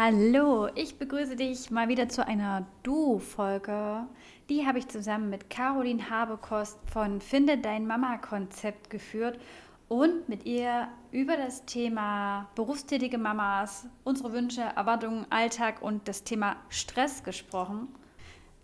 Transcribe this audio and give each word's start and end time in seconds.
Hallo, 0.00 0.68
ich 0.76 0.96
begrüße 0.96 1.34
dich 1.34 1.72
mal 1.72 1.88
wieder 1.88 2.08
zu 2.08 2.24
einer 2.24 2.68
Du-Folge. 2.84 4.06
Die 4.48 4.64
habe 4.64 4.78
ich 4.78 4.86
zusammen 4.86 5.28
mit 5.28 5.50
Caroline 5.50 6.08
Habekost 6.08 6.78
von 6.88 7.20
Finde 7.20 7.58
dein 7.58 7.84
Mama-Konzept 7.84 8.90
geführt 8.90 9.40
und 9.88 10.28
mit 10.28 10.46
ihr 10.46 10.86
über 11.10 11.36
das 11.36 11.64
Thema 11.64 12.48
berufstätige 12.54 13.18
Mamas, 13.18 13.88
unsere 14.04 14.32
Wünsche, 14.32 14.60
Erwartungen, 14.60 15.26
Alltag 15.30 15.82
und 15.82 16.06
das 16.06 16.22
Thema 16.22 16.54
Stress 16.68 17.24
gesprochen. 17.24 17.88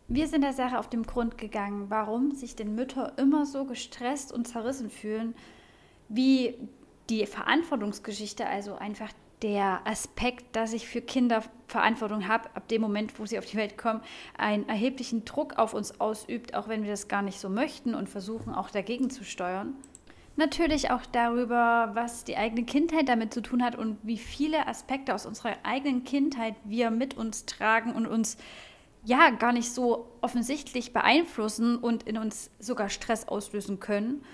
Wir 0.06 0.28
sind 0.28 0.42
der 0.42 0.52
Sache 0.52 0.78
auf 0.78 0.88
den 0.88 1.02
Grund 1.02 1.36
gegangen, 1.36 1.86
warum 1.88 2.30
sich 2.30 2.54
denn 2.54 2.76
Mütter 2.76 3.12
immer 3.18 3.44
so 3.44 3.64
gestresst 3.64 4.32
und 4.32 4.46
zerrissen 4.46 4.88
fühlen, 4.88 5.34
wie 6.08 6.54
die 7.10 7.26
Verantwortungsgeschichte, 7.26 8.46
also 8.46 8.76
einfach 8.76 9.10
der 9.42 9.80
Aspekt, 9.86 10.56
dass 10.56 10.72
ich 10.72 10.86
für 10.86 11.00
Kinder 11.00 11.42
Verantwortung 11.66 12.28
habe, 12.28 12.48
ab 12.54 12.68
dem 12.68 12.80
Moment, 12.80 13.18
wo 13.18 13.26
sie 13.26 13.38
auf 13.38 13.46
die 13.46 13.56
Welt 13.56 13.76
kommen, 13.76 14.00
einen 14.38 14.68
erheblichen 14.68 15.24
Druck 15.24 15.58
auf 15.58 15.74
uns 15.74 16.00
ausübt, 16.00 16.54
auch 16.54 16.68
wenn 16.68 16.84
wir 16.84 16.90
das 16.90 17.08
gar 17.08 17.22
nicht 17.22 17.40
so 17.40 17.48
möchten 17.48 17.94
und 17.94 18.08
versuchen 18.08 18.54
auch 18.54 18.70
dagegen 18.70 19.10
zu 19.10 19.24
steuern. 19.24 19.74
Natürlich 20.36 20.90
auch 20.90 21.02
darüber, 21.06 21.90
was 21.94 22.24
die 22.24 22.36
eigene 22.36 22.64
Kindheit 22.64 23.08
damit 23.08 23.32
zu 23.32 23.40
tun 23.40 23.62
hat 23.62 23.76
und 23.76 23.98
wie 24.02 24.18
viele 24.18 24.66
Aspekte 24.66 25.14
aus 25.14 25.26
unserer 25.26 25.56
eigenen 25.62 26.04
Kindheit 26.04 26.56
wir 26.64 26.90
mit 26.90 27.16
uns 27.16 27.46
tragen 27.46 27.92
und 27.92 28.06
uns 28.06 28.36
ja 29.04 29.30
gar 29.30 29.52
nicht 29.52 29.70
so 29.70 30.08
offensichtlich 30.22 30.92
beeinflussen 30.92 31.76
und 31.76 32.02
in 32.04 32.18
uns 32.18 32.50
sogar 32.58 32.88
Stress 32.88 33.28
auslösen 33.28 33.78
können. 33.78 34.24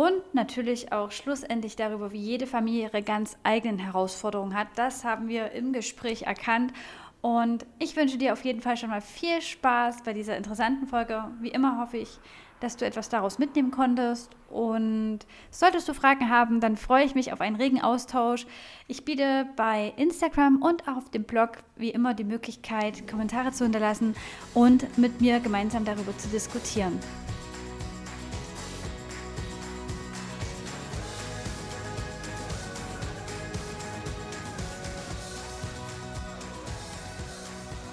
Und 0.00 0.32
natürlich 0.32 0.92
auch 0.92 1.10
schlussendlich 1.10 1.76
darüber, 1.76 2.10
wie 2.10 2.22
jede 2.22 2.46
Familie 2.46 2.84
ihre 2.84 3.02
ganz 3.02 3.36
eigenen 3.42 3.78
Herausforderungen 3.78 4.56
hat. 4.56 4.68
Das 4.76 5.04
haben 5.04 5.28
wir 5.28 5.50
im 5.50 5.74
Gespräch 5.74 6.22
erkannt. 6.22 6.72
Und 7.20 7.66
ich 7.78 7.96
wünsche 7.96 8.16
dir 8.16 8.32
auf 8.32 8.42
jeden 8.42 8.62
Fall 8.62 8.78
schon 8.78 8.88
mal 8.88 9.02
viel 9.02 9.42
Spaß 9.42 10.02
bei 10.02 10.14
dieser 10.14 10.38
interessanten 10.38 10.86
Folge. 10.86 11.24
Wie 11.42 11.50
immer 11.50 11.78
hoffe 11.78 11.98
ich, 11.98 12.18
dass 12.60 12.78
du 12.78 12.86
etwas 12.86 13.10
daraus 13.10 13.38
mitnehmen 13.38 13.70
konntest. 13.70 14.30
Und 14.48 15.18
solltest 15.50 15.86
du 15.86 15.92
Fragen 15.92 16.30
haben, 16.30 16.60
dann 16.60 16.78
freue 16.78 17.04
ich 17.04 17.14
mich 17.14 17.34
auf 17.34 17.42
einen 17.42 17.56
regen 17.56 17.82
Austausch. 17.82 18.46
Ich 18.88 19.04
biete 19.04 19.48
bei 19.54 19.92
Instagram 19.98 20.62
und 20.62 20.88
auch 20.88 20.96
auf 20.96 21.10
dem 21.10 21.24
Blog 21.24 21.58
wie 21.76 21.90
immer 21.90 22.14
die 22.14 22.24
Möglichkeit, 22.24 23.06
Kommentare 23.06 23.52
zu 23.52 23.64
hinterlassen 23.64 24.16
und 24.54 24.96
mit 24.96 25.20
mir 25.20 25.40
gemeinsam 25.40 25.84
darüber 25.84 26.16
zu 26.16 26.28
diskutieren. 26.28 26.98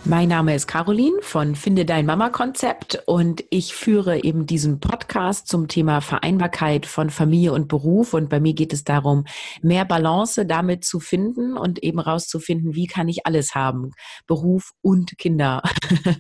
Mein 0.10 0.30
Name 0.30 0.56
ist 0.56 0.68
Caroline 0.68 1.22
von 1.22 1.54
Finde 1.54 1.84
dein 1.84 2.06
Mama 2.06 2.30
Konzept 2.30 3.04
und 3.08 3.44
ich 3.50 3.76
führe 3.76 4.24
eben 4.24 4.46
diesen 4.46 4.80
Podcast 4.80 5.50
zum 5.50 5.68
Thema 5.68 6.00
Vereinbarkeit 6.00 6.86
von 6.86 7.10
Familie 7.10 7.52
und 7.52 7.68
Beruf 7.68 8.14
und 8.14 8.30
bei 8.30 8.40
mir 8.40 8.54
geht 8.54 8.72
es 8.72 8.86
darum, 8.86 9.26
mehr 9.62 9.84
Balance 9.84 10.46
damit 10.46 10.86
zu 10.86 11.02
finden 11.02 11.58
und 11.58 11.84
eben 11.84 12.00
rauszufinden, 12.00 12.74
wie 12.74 12.88
kann 12.88 13.10
ich 13.10 13.26
alles 13.26 13.54
haben, 13.54 13.92
Beruf 14.28 14.72
und 14.82 15.18
Kinder 15.18 15.62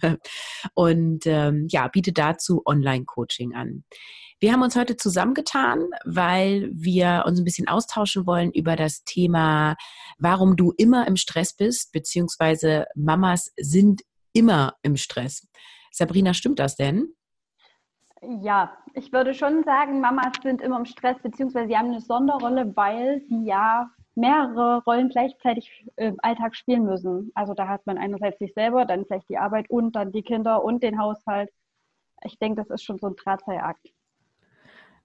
und 0.74 1.26
ähm, 1.26 1.68
ja, 1.70 1.88
biete 1.88 2.12
dazu 2.12 2.64
Online-Coaching 2.66 3.56
an. 3.56 3.86
Wir 4.40 4.54
haben 4.54 4.62
uns 4.62 4.76
heute 4.76 4.98
zusammengetan, 4.98 5.90
weil 6.06 6.70
wir 6.72 7.24
uns 7.26 7.40
ein 7.40 7.44
bisschen 7.44 7.68
austauschen 7.68 8.28
wollen 8.28 8.52
über 8.52 8.76
das 8.76 9.04
Thema, 9.04 9.76
warum 10.20 10.56
du 10.56 10.74
immer 10.78 11.08
im 11.08 11.16
Stress 11.16 11.56
bist, 11.56 11.92
beziehungsweise 11.92 12.86
Mamas 12.94 13.52
sind 13.58 14.04
immer 14.34 14.76
im 14.84 14.96
Stress. 14.96 15.48
Sabrina, 15.92 16.36
stimmt 16.36 16.60
das 16.60 16.76
denn? 16.76 17.16
Ja, 18.22 18.78
ich 18.94 19.12
würde 19.12 19.34
schon 19.34 19.64
sagen, 19.64 20.02
Mamas 20.02 20.34
sind 20.44 20.62
immer 20.62 20.78
im 20.78 20.86
Stress, 20.86 21.18
beziehungsweise 21.24 21.70
sie 21.70 21.78
haben 21.78 21.90
eine 21.90 22.02
Sonderrolle, 22.02 22.76
weil 22.76 23.24
sie 23.30 23.44
ja 23.44 23.90
mehrere 24.14 24.84
Rollen 24.84 25.10
gleichzeitig 25.10 25.88
im 25.96 26.18
Alltag 26.22 26.56
spielen 26.56 26.84
müssen. 26.84 27.32
Also 27.34 27.56
da 27.56 27.68
hat 27.68 27.88
man 27.88 27.98
einerseits 27.98 28.38
sich 28.38 28.54
selber, 28.54 28.86
dann 28.86 29.06
vielleicht 29.06 29.30
die 29.30 29.40
Arbeit 29.40 29.68
und 29.72 29.96
dann 29.96 30.12
die 30.12 30.24
Kinder 30.24 30.64
und 30.64 30.84
den 30.84 31.00
Haushalt. 31.00 31.50
Ich 32.24 32.38
denke, 32.38 32.62
das 32.62 32.70
ist 32.70 32.84
schon 32.84 33.00
so 33.00 33.08
ein 33.08 33.16
Drahtseilakt. 33.16 33.94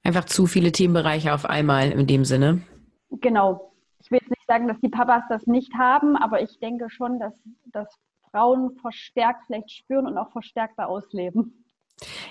Einfach 0.05 0.25
zu 0.25 0.47
viele 0.47 0.73
Themenbereiche 0.73 1.33
auf 1.33 1.47
einmal 1.47 1.91
in 1.93 2.07
dem 2.07 2.25
Sinne. 2.25 2.63
Genau. 3.11 3.73
Ich 4.03 4.11
will 4.11 4.19
jetzt 4.21 4.31
nicht 4.31 4.47
sagen, 4.49 4.67
dass 4.67 4.81
die 4.81 4.89
Papas 4.89 5.23
das 5.29 5.47
nicht 5.47 5.73
haben, 5.75 6.17
aber 6.17 6.43
ich 6.43 6.59
denke 6.59 6.91
schon, 6.91 7.21
dass, 7.21 7.35
dass 7.67 7.89
Frauen 8.31 8.77
verstärkt 8.81 9.45
vielleicht 9.47 9.71
spüren 9.71 10.07
und 10.07 10.19
auch 10.19 10.33
verstärkter 10.33 10.89
ausleben. 10.89 11.65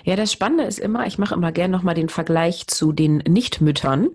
Ja, 0.04 0.16
das 0.16 0.32
Spannende 0.32 0.64
ist 0.64 0.78
immer, 0.78 1.06
ich 1.06 1.18
mache 1.18 1.34
immer 1.34 1.52
gerne 1.52 1.72
nochmal 1.72 1.94
den 1.94 2.10
Vergleich 2.10 2.66
zu 2.66 2.92
den 2.92 3.18
Nichtmüttern. 3.18 4.10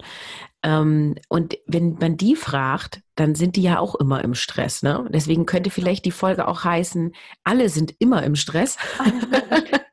Ähm, 0.61 1.15
und 1.29 1.57
wenn 1.65 1.97
man 1.99 2.17
die 2.17 2.35
fragt, 2.35 3.01
dann 3.15 3.33
sind 3.33 3.55
die 3.55 3.63
ja 3.63 3.79
auch 3.79 3.95
immer 3.95 4.23
im 4.23 4.35
Stress. 4.35 4.83
Ne? 4.83 5.07
Deswegen 5.09 5.45
könnte 5.47 5.71
vielleicht 5.71 6.05
die 6.05 6.11
Folge 6.11 6.47
auch 6.47 6.63
heißen, 6.63 7.13
alle 7.43 7.69
sind 7.69 7.95
immer 7.97 8.21
im 8.23 8.35
Stress. 8.35 8.77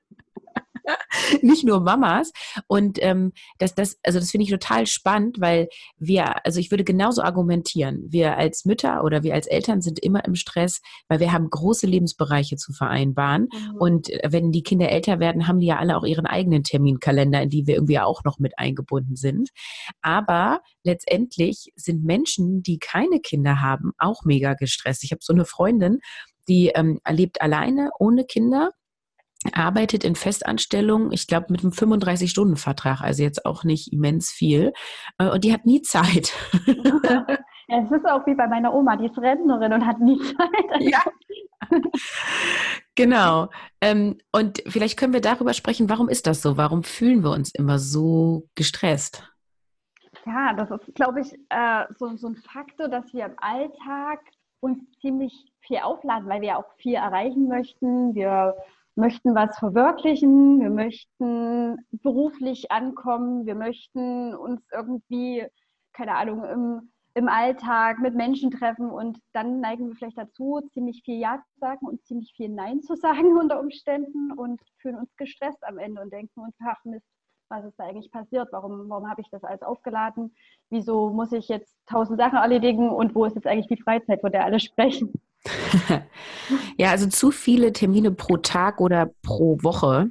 nicht 1.42 1.64
nur 1.64 1.80
Mamas. 1.80 2.32
Und 2.66 2.98
ähm, 3.02 3.32
das, 3.58 3.74
das, 3.74 3.98
also 4.02 4.18
das 4.18 4.30
finde 4.30 4.44
ich 4.44 4.50
total 4.50 4.86
spannend, 4.86 5.40
weil 5.40 5.68
wir, 5.98 6.44
also 6.44 6.60
ich 6.60 6.70
würde 6.70 6.84
genauso 6.84 7.22
argumentieren. 7.22 8.04
Wir 8.08 8.36
als 8.36 8.64
Mütter 8.64 9.04
oder 9.04 9.22
wir 9.22 9.34
als 9.34 9.46
Eltern 9.46 9.80
sind 9.80 9.98
immer 9.98 10.24
im 10.24 10.34
Stress, 10.34 10.80
weil 11.08 11.20
wir 11.20 11.32
haben 11.32 11.50
große 11.50 11.86
Lebensbereiche 11.86 12.56
zu 12.56 12.72
vereinbaren. 12.72 13.48
Mhm. 13.52 13.76
Und 13.76 14.10
äh, 14.10 14.28
wenn 14.30 14.52
die 14.52 14.62
Kinder 14.62 14.88
älter 14.88 15.20
werden, 15.20 15.48
haben 15.48 15.60
die 15.60 15.66
ja 15.66 15.78
alle 15.78 15.96
auch 15.96 16.04
ihren 16.04 16.26
eigenen 16.26 16.62
Terminkalender, 16.62 17.42
in 17.42 17.50
die 17.50 17.66
wir 17.66 17.74
irgendwie 17.74 18.00
auch 18.00 18.24
noch 18.24 18.38
mit 18.38 18.58
eingebunden 18.58 19.16
sind. 19.16 19.50
Aber 20.02 20.60
letztendlich 20.82 21.72
sind 21.76 22.04
Menschen, 22.04 22.62
die 22.62 22.78
keine 22.78 23.20
Kinder 23.20 23.60
haben, 23.60 23.92
auch 23.98 24.24
mega 24.24 24.54
gestresst. 24.54 25.04
Ich 25.04 25.12
habe 25.12 25.20
so 25.22 25.32
eine 25.32 25.44
Freundin, 25.44 26.00
die 26.48 26.68
ähm, 26.74 27.00
lebt 27.08 27.40
alleine, 27.40 27.90
ohne 27.98 28.24
Kinder 28.24 28.70
arbeitet 29.52 30.04
in 30.04 30.14
Festanstellung, 30.14 31.12
ich 31.12 31.26
glaube 31.26 31.46
mit 31.50 31.62
einem 31.62 31.72
35-Stunden-Vertrag, 31.72 33.00
also 33.00 33.22
jetzt 33.22 33.44
auch 33.44 33.64
nicht 33.64 33.92
immens 33.92 34.30
viel. 34.30 34.72
Äh, 35.18 35.28
und 35.28 35.44
die 35.44 35.52
hat 35.52 35.66
nie 35.66 35.82
Zeit. 35.82 36.32
Ja, 37.66 37.82
es 37.82 37.90
ist 37.90 38.06
auch 38.06 38.26
wie 38.26 38.34
bei 38.34 38.46
meiner 38.46 38.74
Oma, 38.74 38.96
die 38.96 39.06
ist 39.06 39.16
Rentnerin 39.18 39.72
und 39.72 39.86
hat 39.86 39.98
nie 39.98 40.18
Zeit. 40.18 40.80
Ja. 40.80 41.02
genau. 42.94 43.48
Ähm, 43.80 44.18
und 44.32 44.62
vielleicht 44.66 44.98
können 44.98 45.14
wir 45.14 45.22
darüber 45.22 45.54
sprechen, 45.54 45.88
warum 45.88 46.08
ist 46.08 46.26
das 46.26 46.42
so? 46.42 46.56
Warum 46.58 46.82
fühlen 46.82 47.24
wir 47.24 47.30
uns 47.30 47.54
immer 47.54 47.78
so 47.78 48.48
gestresst? 48.54 49.30
Ja, 50.26 50.52
das 50.54 50.70
ist, 50.70 50.94
glaube 50.94 51.20
ich, 51.20 51.32
äh, 51.50 51.84
so, 51.98 52.14
so 52.16 52.28
ein 52.28 52.36
Faktor, 52.36 52.88
dass 52.88 53.12
wir 53.12 53.26
im 53.26 53.34
Alltag 53.38 54.20
uns 54.60 54.78
ziemlich 55.00 55.32
viel 55.60 55.78
aufladen, 55.78 56.28
weil 56.28 56.40
wir 56.40 56.48
ja 56.48 56.56
auch 56.58 56.70
viel 56.78 56.94
erreichen 56.94 57.48
möchten. 57.48 58.14
Wir 58.14 58.54
möchten 58.96 59.34
was 59.34 59.58
verwirklichen, 59.58 60.60
wir 60.60 60.70
möchten 60.70 61.76
beruflich 61.90 62.70
ankommen, 62.70 63.46
wir 63.46 63.54
möchten 63.54 64.34
uns 64.34 64.62
irgendwie, 64.72 65.46
keine 65.92 66.16
Ahnung, 66.16 66.44
im, 66.44 66.92
im 67.14 67.28
Alltag 67.28 67.98
mit 68.00 68.14
Menschen 68.14 68.50
treffen 68.50 68.90
und 68.90 69.18
dann 69.32 69.60
neigen 69.60 69.88
wir 69.88 69.96
vielleicht 69.96 70.18
dazu, 70.18 70.60
ziemlich 70.72 71.02
viel 71.04 71.18
Ja 71.18 71.42
zu 71.52 71.58
sagen 71.58 71.86
und 71.86 72.04
ziemlich 72.04 72.32
viel 72.36 72.48
Nein 72.48 72.82
zu 72.82 72.96
sagen 72.96 73.36
unter 73.38 73.60
Umständen 73.60 74.32
und 74.32 74.60
fühlen 74.78 74.96
uns 74.96 75.14
gestresst 75.16 75.62
am 75.64 75.78
Ende 75.78 76.02
und 76.02 76.12
denken 76.12 76.40
uns, 76.40 76.54
ach 76.64 76.84
Mist, 76.84 77.06
was 77.48 77.64
ist 77.64 77.78
da 77.78 77.84
eigentlich 77.84 78.10
passiert? 78.10 78.48
Warum, 78.52 78.88
warum 78.88 79.08
habe 79.08 79.20
ich 79.20 79.28
das 79.30 79.44
alles 79.44 79.62
aufgeladen? 79.62 80.34
Wieso 80.70 81.10
muss 81.10 81.32
ich 81.32 81.48
jetzt 81.48 81.76
tausend 81.86 82.18
Sachen 82.18 82.38
erledigen 82.38 82.90
und 82.90 83.14
wo 83.14 83.24
ist 83.24 83.34
jetzt 83.34 83.46
eigentlich 83.46 83.68
die 83.68 83.82
Freizeit, 83.82 84.20
von 84.20 84.32
der 84.32 84.44
alle 84.44 84.60
sprechen? 84.60 85.12
ja, 86.78 86.90
also 86.90 87.06
zu 87.08 87.30
viele 87.30 87.72
Termine 87.72 88.10
pro 88.10 88.36
Tag 88.36 88.80
oder 88.80 89.10
pro 89.22 89.58
Woche 89.62 90.10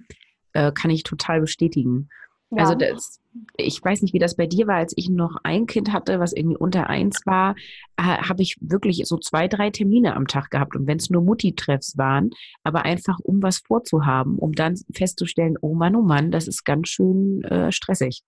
äh, 0.54 0.72
kann 0.72 0.92
ich 0.92 1.04
total 1.04 1.42
bestätigen. 1.42 2.10
Ja. 2.52 2.64
Also 2.64 2.76
das, 2.76 3.20
ich 3.58 3.84
weiß 3.84 4.02
nicht, 4.04 4.14
wie 4.14 4.20
das 4.20 4.36
bei 4.36 4.46
dir 4.46 4.68
war, 4.68 4.76
als 4.76 4.94
ich 4.96 5.10
noch 5.10 5.38
ein 5.44 5.66
Kind 5.66 5.92
hatte, 5.92 6.20
was 6.20 6.34
irgendwie 6.34 6.58
unter 6.58 6.88
eins 6.88 7.22
war, 7.26 7.56
äh, 7.98 8.04
habe 8.04 8.44
ich 8.44 8.58
wirklich 8.62 9.02
so 9.06 9.18
zwei, 9.18 9.48
drei 9.48 9.72
Termine 9.72 10.16
am 10.16 10.28
Tag 10.28 10.52
gehabt. 10.52 10.76
Und 10.76 10.86
wenn 10.86 10.98
es 10.98 11.10
nur 11.10 11.24
Mutti-Treffs 11.24 11.98
waren, 11.98 12.30
aber 12.64 12.86
einfach 12.86 13.18
um 13.24 13.42
was 13.42 13.60
vorzuhaben, 13.60 14.38
um 14.38 14.52
dann 14.52 14.78
festzustellen, 14.94 15.58
oh 15.62 15.74
Mann, 15.74 15.96
oh 15.96 16.04
Mann, 16.04 16.32
das 16.32 16.48
ist 16.48 16.64
ganz 16.64 16.90
schön 16.90 17.44
äh, 17.44 17.72
stressig. 17.72 18.22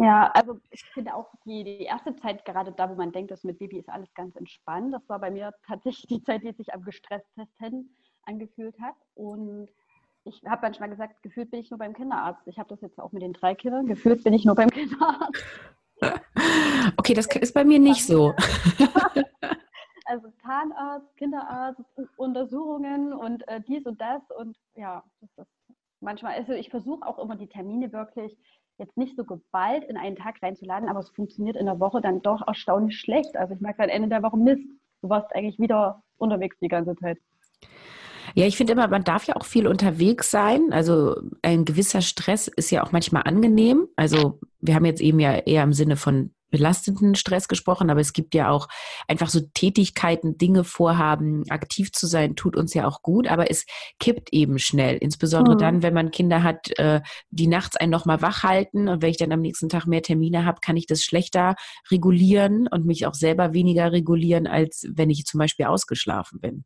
Ja, 0.00 0.30
also 0.32 0.60
ich 0.70 0.84
finde 0.84 1.14
auch 1.14 1.28
die, 1.44 1.64
die 1.64 1.82
erste 1.82 2.14
Zeit, 2.14 2.44
gerade 2.44 2.70
da, 2.70 2.88
wo 2.88 2.94
man 2.94 3.10
denkt, 3.10 3.32
das 3.32 3.42
mit 3.42 3.58
Baby 3.58 3.78
ist 3.78 3.88
alles 3.88 4.12
ganz 4.14 4.36
entspannt, 4.36 4.94
das 4.94 5.08
war 5.08 5.18
bei 5.18 5.30
mir 5.30 5.52
tatsächlich 5.66 6.06
die 6.06 6.22
Zeit, 6.22 6.44
die 6.44 6.52
sich 6.52 6.72
am 6.72 6.84
gestresstesten 6.84 7.96
angefühlt 8.22 8.78
hat. 8.80 8.94
Und 9.14 9.68
ich 10.22 10.40
habe 10.46 10.62
manchmal 10.62 10.88
gesagt, 10.90 11.20
gefühlt 11.22 11.50
bin 11.50 11.60
ich 11.60 11.70
nur 11.70 11.78
beim 11.78 11.94
Kinderarzt. 11.94 12.46
Ich 12.46 12.60
habe 12.60 12.68
das 12.68 12.80
jetzt 12.80 13.00
auch 13.00 13.10
mit 13.10 13.22
den 13.22 13.32
drei 13.32 13.56
Kindern, 13.56 13.86
gefühlt 13.86 14.22
bin 14.22 14.34
ich 14.34 14.44
nur 14.44 14.54
beim 14.54 14.70
Kinderarzt. 14.70 15.44
Okay, 16.96 17.12
das 17.12 17.26
ist 17.26 17.54
bei 17.54 17.64
mir 17.64 17.80
nicht 17.80 18.06
so. 18.06 18.32
Also 20.04 20.30
Zahnarzt, 20.42 21.14
Kinderarzt, 21.18 21.82
Untersuchungen 22.16 23.12
und 23.12 23.46
äh, 23.46 23.60
dies 23.60 23.84
und 23.84 24.00
das. 24.00 24.22
Und 24.38 24.56
ja, 24.74 25.04
das 25.20 25.46
ist 25.46 25.76
manchmal, 26.00 26.34
also 26.34 26.54
ich 26.54 26.70
versuche 26.70 27.06
auch 27.06 27.18
immer 27.18 27.36
die 27.36 27.48
Termine 27.48 27.92
wirklich 27.92 28.38
jetzt 28.78 28.96
nicht 28.96 29.16
so 29.16 29.24
geballt 29.24 29.84
in 29.84 29.96
einen 29.96 30.16
Tag 30.16 30.42
reinzuladen, 30.42 30.88
aber 30.88 31.00
es 31.00 31.10
funktioniert 31.10 31.56
in 31.56 31.66
der 31.66 31.80
Woche 31.80 32.00
dann 32.00 32.22
doch 32.22 32.46
erstaunlich 32.46 32.98
schlecht. 32.98 33.36
Also 33.36 33.54
ich 33.54 33.60
merke 33.60 33.82
am 33.82 33.88
Ende 33.88 34.08
der 34.08 34.22
Woche, 34.22 34.36
Mist, 34.36 34.62
du 35.02 35.08
warst 35.08 35.34
eigentlich 35.34 35.58
wieder 35.58 36.02
unterwegs 36.16 36.56
die 36.60 36.68
ganze 36.68 36.94
Zeit. 36.96 37.18
Ja, 38.34 38.46
ich 38.46 38.56
finde 38.56 38.74
immer, 38.74 38.88
man 38.88 39.04
darf 39.04 39.24
ja 39.24 39.36
auch 39.36 39.44
viel 39.44 39.66
unterwegs 39.66 40.30
sein. 40.30 40.72
Also 40.72 41.16
ein 41.42 41.64
gewisser 41.64 42.02
Stress 42.02 42.46
ist 42.48 42.70
ja 42.70 42.84
auch 42.84 42.92
manchmal 42.92 43.22
angenehm. 43.24 43.88
Also 43.96 44.38
wir 44.60 44.74
haben 44.74 44.84
jetzt 44.84 45.00
eben 45.00 45.18
ja 45.18 45.34
eher 45.34 45.62
im 45.62 45.72
Sinne 45.72 45.96
von 45.96 46.30
belastenden 46.50 47.14
Stress 47.14 47.48
gesprochen, 47.48 47.90
aber 47.90 48.00
es 48.00 48.12
gibt 48.12 48.34
ja 48.34 48.50
auch 48.50 48.68
einfach 49.06 49.28
so 49.28 49.40
Tätigkeiten, 49.54 50.38
Dinge 50.38 50.64
vorhaben, 50.64 51.44
aktiv 51.50 51.92
zu 51.92 52.06
sein, 52.06 52.36
tut 52.36 52.56
uns 52.56 52.74
ja 52.74 52.86
auch 52.86 53.02
gut, 53.02 53.28
aber 53.28 53.50
es 53.50 53.66
kippt 54.00 54.32
eben 54.32 54.58
schnell, 54.58 54.96
insbesondere 54.96 55.56
mhm. 55.56 55.60
dann, 55.60 55.82
wenn 55.82 55.94
man 55.94 56.10
Kinder 56.10 56.42
hat, 56.42 56.78
äh, 56.78 57.00
die 57.30 57.46
nachts 57.46 57.76
einen 57.76 57.90
nochmal 57.90 58.22
wach 58.22 58.42
halten 58.42 58.88
und 58.88 59.02
wenn 59.02 59.10
ich 59.10 59.18
dann 59.18 59.32
am 59.32 59.40
nächsten 59.40 59.68
Tag 59.68 59.86
mehr 59.86 60.02
Termine 60.02 60.44
habe, 60.44 60.60
kann 60.60 60.76
ich 60.76 60.86
das 60.86 61.02
schlechter 61.02 61.54
regulieren 61.90 62.68
und 62.68 62.86
mich 62.86 63.06
auch 63.06 63.14
selber 63.14 63.52
weniger 63.52 63.92
regulieren, 63.92 64.46
als 64.46 64.86
wenn 64.90 65.10
ich 65.10 65.24
zum 65.24 65.38
Beispiel 65.38 65.66
ausgeschlafen 65.66 66.40
bin. 66.40 66.64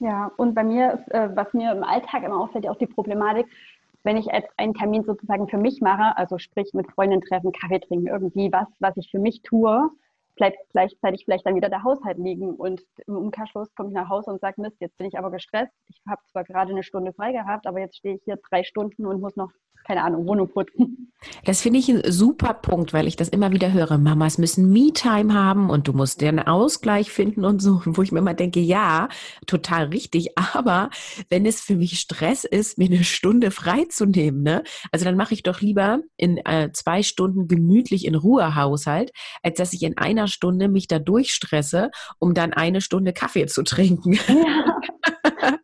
Ja, 0.00 0.30
und 0.36 0.54
bei 0.54 0.64
mir 0.64 0.94
ist, 0.94 1.14
äh, 1.14 1.30
was 1.34 1.52
mir 1.54 1.72
im 1.72 1.84
Alltag 1.84 2.24
immer 2.24 2.40
auffällt, 2.40 2.68
auch 2.68 2.76
die 2.76 2.86
Problematik, 2.86 3.46
wenn 4.04 4.16
ich 4.16 4.26
jetzt 4.26 4.50
einen 4.56 4.74
Termin 4.74 5.02
sozusagen 5.02 5.48
für 5.48 5.58
mich 5.58 5.80
mache, 5.80 6.16
also 6.16 6.38
sprich 6.38 6.72
mit 6.74 6.90
Freundinnen 6.92 7.22
treffen, 7.22 7.52
Kaffee 7.52 7.80
trinken, 7.80 8.06
irgendwie 8.06 8.52
was, 8.52 8.68
was 8.78 8.96
ich 8.96 9.10
für 9.10 9.18
mich 9.18 9.42
tue, 9.42 9.90
bleibt 10.36 10.58
gleichzeitig 10.72 11.24
vielleicht 11.24 11.46
dann 11.46 11.54
wieder 11.54 11.68
der 11.68 11.82
Haushalt 11.82 12.18
liegen 12.18 12.54
und 12.54 12.82
im 13.06 13.16
Umkehrschluss 13.16 13.74
komme 13.74 13.90
ich 13.90 13.94
nach 13.94 14.08
Hause 14.08 14.30
und 14.30 14.40
sage, 14.40 14.60
Mist, 14.60 14.76
jetzt 14.80 14.96
bin 14.98 15.06
ich 15.06 15.18
aber 15.18 15.30
gestresst. 15.30 15.72
Ich 15.88 16.00
habe 16.08 16.22
zwar 16.30 16.44
gerade 16.44 16.72
eine 16.72 16.82
Stunde 16.82 17.12
frei 17.12 17.32
gehabt, 17.32 17.66
aber 17.66 17.80
jetzt 17.80 17.96
stehe 17.96 18.16
ich 18.16 18.22
hier 18.24 18.38
drei 18.50 18.64
Stunden 18.64 19.06
und 19.06 19.20
muss 19.20 19.36
noch 19.36 19.50
keine 19.84 20.02
Ahnung, 20.02 20.26
Wohnung 20.26 20.48
putzen. 20.48 21.12
Das 21.44 21.62
finde 21.62 21.78
ich 21.78 21.88
ein 21.88 22.02
super 22.10 22.54
Punkt, 22.54 22.92
weil 22.92 23.06
ich 23.06 23.16
das 23.16 23.28
immer 23.28 23.52
wieder 23.52 23.72
höre. 23.72 23.96
Mamas 23.98 24.38
müssen 24.38 24.72
Me-Time 24.72 25.32
haben 25.32 25.70
und 25.70 25.88
du 25.88 25.92
musst 25.92 26.22
einen 26.22 26.40
Ausgleich 26.40 27.10
finden 27.10 27.44
und 27.44 27.60
so, 27.60 27.80
wo 27.84 28.02
ich 28.02 28.12
mir 28.12 28.18
immer 28.18 28.34
denke, 28.34 28.60
ja, 28.60 29.08
total 29.46 29.86
richtig. 29.86 30.36
Aber 30.38 30.90
wenn 31.30 31.46
es 31.46 31.60
für 31.60 31.76
mich 31.76 31.98
Stress 31.98 32.44
ist, 32.44 32.78
mir 32.78 32.86
eine 32.86 33.04
Stunde 33.04 33.50
freizunehmen, 33.50 34.42
ne? 34.42 34.64
Also 34.90 35.04
dann 35.04 35.16
mache 35.16 35.34
ich 35.34 35.42
doch 35.42 35.60
lieber 35.60 36.00
in 36.16 36.38
äh, 36.44 36.70
zwei 36.72 37.02
Stunden 37.02 37.48
gemütlich 37.48 38.04
in 38.04 38.14
Ruhe 38.14 38.54
Haushalt, 38.54 39.12
als 39.42 39.56
dass 39.56 39.72
ich 39.72 39.82
in 39.82 39.96
einer 39.96 40.23
Stunde 40.28 40.68
mich 40.68 40.86
da 40.86 40.98
durchstresse, 40.98 41.90
um 42.18 42.34
dann 42.34 42.52
eine 42.52 42.80
Stunde 42.80 43.12
Kaffee 43.12 43.46
zu 43.46 43.62
trinken. 43.62 44.14
Ja. 44.14 44.80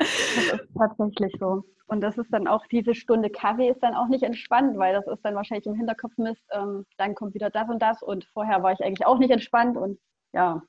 Das 0.00 0.60
ist 0.60 0.68
tatsächlich 0.78 1.34
so. 1.38 1.62
Und 1.86 2.00
das 2.00 2.16
ist 2.16 2.32
dann 2.32 2.46
auch, 2.46 2.64
diese 2.68 2.94
Stunde 2.94 3.30
Kaffee 3.30 3.68
ist 3.68 3.82
dann 3.82 3.94
auch 3.94 4.08
nicht 4.08 4.22
entspannt, 4.22 4.78
weil 4.78 4.94
das 4.94 5.06
ist 5.08 5.24
dann 5.24 5.34
wahrscheinlich 5.34 5.66
im 5.66 5.74
Hinterkopf 5.74 6.16
Mist, 6.18 6.40
ähm, 6.52 6.86
dann 6.96 7.14
kommt 7.14 7.34
wieder 7.34 7.50
das 7.50 7.68
und 7.68 7.82
das 7.82 8.00
und 8.00 8.24
vorher 8.32 8.62
war 8.62 8.72
ich 8.72 8.80
eigentlich 8.80 9.06
auch 9.06 9.18
nicht 9.18 9.30
entspannt 9.30 9.76
und 9.76 9.98
ja, 10.32 10.62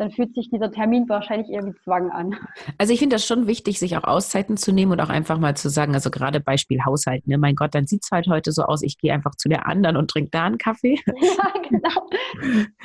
dann 0.00 0.10
fühlt 0.10 0.34
sich 0.34 0.48
dieser 0.50 0.72
Termin 0.72 1.06
wahrscheinlich 1.10 1.50
eher 1.50 1.64
wie 1.66 1.74
Zwang 1.84 2.10
an. 2.10 2.34
Also 2.78 2.94
ich 2.94 2.98
finde 2.98 3.16
das 3.16 3.26
schon 3.26 3.46
wichtig, 3.46 3.78
sich 3.78 3.98
auch 3.98 4.04
Auszeiten 4.04 4.56
zu 4.56 4.72
nehmen 4.72 4.92
und 4.92 5.00
auch 5.00 5.10
einfach 5.10 5.38
mal 5.38 5.54
zu 5.56 5.68
sagen, 5.68 5.92
also 5.92 6.10
gerade 6.10 6.40
Beispiel 6.40 6.82
Haushalt, 6.86 7.26
ne? 7.26 7.36
mein 7.36 7.54
Gott, 7.54 7.74
dann 7.74 7.86
sieht 7.86 8.02
es 8.04 8.10
halt 8.10 8.26
heute 8.26 8.50
so 8.50 8.62
aus, 8.62 8.82
ich 8.82 8.96
gehe 8.96 9.12
einfach 9.12 9.34
zu 9.34 9.50
der 9.50 9.66
anderen 9.66 9.98
und 9.98 10.10
trinke 10.10 10.30
da 10.30 10.44
einen 10.44 10.58
Kaffee. 10.58 10.98
Ja, 11.20 11.52
genau. 11.68 12.08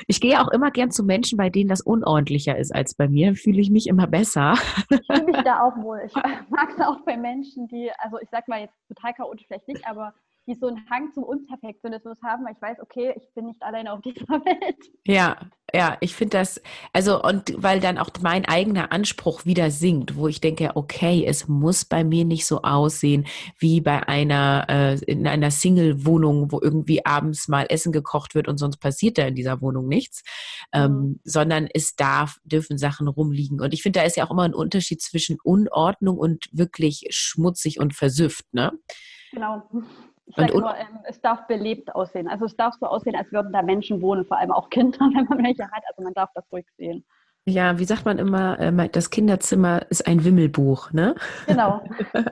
Ich 0.08 0.20
gehe 0.20 0.40
auch 0.42 0.50
immer 0.50 0.70
gern 0.70 0.92
zu 0.92 1.04
Menschen, 1.04 1.38
bei 1.38 1.50
denen 1.50 1.70
das 1.70 1.82
unordentlicher 1.82 2.58
ist 2.58 2.74
als 2.76 2.94
bei 2.94 3.08
mir, 3.08 3.36
fühle 3.36 3.62
ich 3.62 3.70
mich 3.70 3.88
immer 3.88 4.08
besser. 4.08 4.56
Ich 4.90 5.00
fühle 5.08 5.26
mich 5.26 5.38
da 5.46 5.62
auch 5.62 5.76
wohl. 5.78 6.02
Ich 6.06 6.14
mag 6.16 6.70
es 6.70 6.80
auch 6.80 7.02
bei 7.06 7.16
Menschen, 7.18 7.68
die, 7.68 7.92
also 8.00 8.20
ich 8.20 8.30
sag 8.30 8.48
mal 8.48 8.62
jetzt 8.62 8.76
total 8.88 9.14
chaotisch 9.14 9.48
vielleicht 9.48 9.68
nicht, 9.68 9.88
aber 9.88 10.14
die 10.48 10.56
so 10.56 10.68
einen 10.68 10.88
Hang 10.90 11.12
zum 11.14 11.24
Unperfektionismus 11.24 12.22
haben, 12.24 12.46
weil 12.46 12.54
ich 12.54 12.62
weiß, 12.62 12.80
okay, 12.82 13.14
ich 13.18 13.34
bin 13.34 13.46
nicht 13.46 13.62
alleine 13.64 13.92
auf 13.92 14.02
dieser 14.06 14.28
Welt. 14.28 14.78
Ja, 15.06 15.38
ja, 15.74 15.98
ich 16.00 16.16
finde 16.16 16.38
das, 16.38 16.62
also 16.94 17.22
und 17.22 17.54
weil 17.58 17.80
dann 17.80 17.98
auch 17.98 18.12
mein 18.22 18.46
eigener 18.46 18.92
Anspruch 18.92 19.46
wieder 19.46 19.72
sinkt, 19.72 20.16
wo 20.16 20.28
ich 20.28 20.40
denke, 20.40 20.72
okay, 20.76 21.26
es 21.28 21.48
muss 21.48 21.84
bei 21.84 22.04
mir 22.04 22.24
nicht 22.24 22.46
so 22.46 22.62
aussehen 22.62 23.26
wie 23.58 23.82
bei 23.82 24.08
einer, 24.08 24.68
äh, 24.70 24.96
in 25.06 25.28
einer 25.28 25.52
Single-Wohnung, 25.52 26.52
wo 26.52 26.62
irgendwie 26.62 27.06
abends 27.06 27.48
mal 27.48 27.66
Essen 27.70 27.92
gekocht 27.92 28.36
wird 28.36 28.48
und 28.48 28.58
sonst 28.58 28.78
passiert 28.78 29.18
da 29.18 29.26
in 29.26 29.36
dieser 29.36 29.60
Wohnung 29.62 29.88
nichts, 29.88 30.24
ähm, 30.72 30.92
mhm. 30.92 31.20
sondern 31.24 31.68
es 31.74 31.96
darf, 31.96 32.38
dürfen 32.44 32.78
Sachen 32.78 33.08
rumliegen. 33.08 33.60
Und 33.60 33.74
ich 33.74 33.82
finde, 33.82 34.00
da 34.00 34.06
ist 34.06 34.18
ja 34.18 34.26
auch 34.26 34.32
immer 34.32 34.44
ein 34.44 34.54
Unterschied 34.54 35.02
zwischen 35.02 35.38
Unordnung 35.44 36.18
und 36.18 36.48
wirklich 36.52 37.08
schmutzig 37.10 37.80
und 37.80 37.96
versüfft, 37.96 38.46
ne? 38.54 38.72
Genau. 39.32 39.64
Ich 40.27 40.36
sage 40.36 40.54
immer, 40.54 40.77
ähm, 40.77 41.00
es 41.04 41.22
darf 41.22 41.45
belebt 41.48 41.94
aussehen. 41.94 42.27
Also 42.27 42.45
es 42.45 42.56
darf 42.56 42.74
so 42.80 42.88
aussehen, 42.88 43.16
als 43.16 43.31
würden 43.31 43.54
da 43.54 43.62
Menschen 43.62 44.01
wohnen, 44.01 44.25
vor 44.25 44.38
allem 44.38 44.51
auch 44.51 44.69
Kinder, 44.69 45.00
wenn 45.00 45.25
man 45.25 45.44
welche 45.44 45.63
hat. 45.63 45.83
Also 45.89 46.01
man 46.04 46.13
darf 46.13 46.30
das 46.33 46.45
ruhig 46.51 46.66
sehen. 46.77 47.06
Ja, 47.48 47.77
wie 47.77 47.86
sagt 47.86 48.06
man 48.06 48.18
immer, 48.18 48.60
äh, 48.60 48.89
das 48.89 49.12
Kinderzimmer 49.12 49.86
ist 49.89 50.07
ein 50.07 50.25
Wimmelbuch, 50.25 50.92
ne? 50.94 51.16
Genau. 51.45 51.83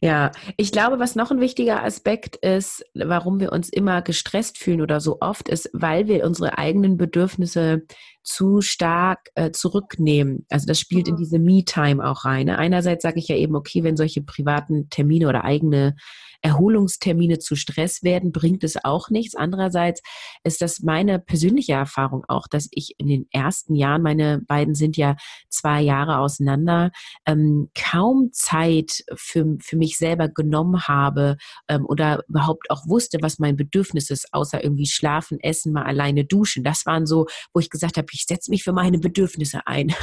Ja, 0.00 0.32
ich 0.56 0.72
glaube, 0.72 0.98
was 0.98 1.16
noch 1.16 1.30
ein 1.30 1.40
wichtiger 1.40 1.82
Aspekt 1.82 2.36
ist, 2.36 2.84
warum 2.94 3.40
wir 3.40 3.52
uns 3.52 3.68
immer 3.68 4.02
gestresst 4.02 4.58
fühlen 4.58 4.80
oder 4.80 5.00
so 5.00 5.18
oft, 5.20 5.48
ist, 5.48 5.70
weil 5.72 6.06
wir 6.08 6.24
unsere 6.24 6.58
eigenen 6.58 6.96
Bedürfnisse 6.96 7.82
zu 8.22 8.60
stark 8.60 9.30
äh, 9.34 9.50
zurücknehmen. 9.50 10.46
Also 10.48 10.66
das 10.66 10.78
spielt 10.78 11.08
in 11.08 11.14
mhm. 11.14 11.18
diese 11.18 11.38
Me-Time 11.38 12.04
auch 12.04 12.24
rein. 12.24 12.46
Ne? 12.46 12.58
Einerseits 12.58 13.02
sage 13.02 13.18
ich 13.18 13.28
ja 13.28 13.36
eben, 13.36 13.56
okay, 13.56 13.82
wenn 13.82 13.96
solche 13.96 14.22
privaten 14.22 14.88
Termine 14.90 15.28
oder 15.28 15.44
eigene 15.44 15.96
Erholungstermine 16.42 17.38
zu 17.38 17.54
Stress 17.54 18.02
werden, 18.02 18.32
bringt 18.32 18.64
es 18.64 18.84
auch 18.84 19.10
nichts. 19.10 19.36
Andererseits 19.36 20.02
ist 20.42 20.60
das 20.60 20.80
meine 20.80 21.20
persönliche 21.20 21.72
Erfahrung 21.72 22.24
auch, 22.26 22.48
dass 22.48 22.68
ich 22.72 22.94
in 22.98 23.06
den 23.06 23.26
ersten 23.30 23.76
Jahren, 23.76 24.02
meine 24.02 24.40
beiden 24.40 24.74
sind 24.74 24.96
ja 24.96 25.16
zwei 25.48 25.80
Jahre 25.80 26.18
auseinander, 26.18 26.90
ähm, 27.26 27.70
kaum 27.78 28.30
Zeit 28.32 29.04
für, 29.14 29.56
für 29.60 29.71
mich 29.76 29.98
selber 29.98 30.28
genommen 30.28 30.86
habe 30.86 31.36
ähm, 31.68 31.86
oder 31.86 32.20
überhaupt 32.28 32.70
auch 32.70 32.86
wusste, 32.86 33.18
was 33.20 33.38
mein 33.38 33.56
Bedürfnis 33.56 34.10
ist, 34.10 34.32
außer 34.32 34.62
irgendwie 34.62 34.86
schlafen, 34.86 35.38
essen, 35.40 35.72
mal 35.72 35.84
alleine 35.84 36.24
duschen. 36.24 36.64
Das 36.64 36.86
waren 36.86 37.06
so, 37.06 37.26
wo 37.52 37.60
ich 37.60 37.70
gesagt 37.70 37.96
habe, 37.96 38.06
ich 38.12 38.24
setze 38.26 38.50
mich 38.50 38.62
für 38.62 38.72
meine 38.72 38.98
Bedürfnisse 38.98 39.66
ein. 39.66 39.94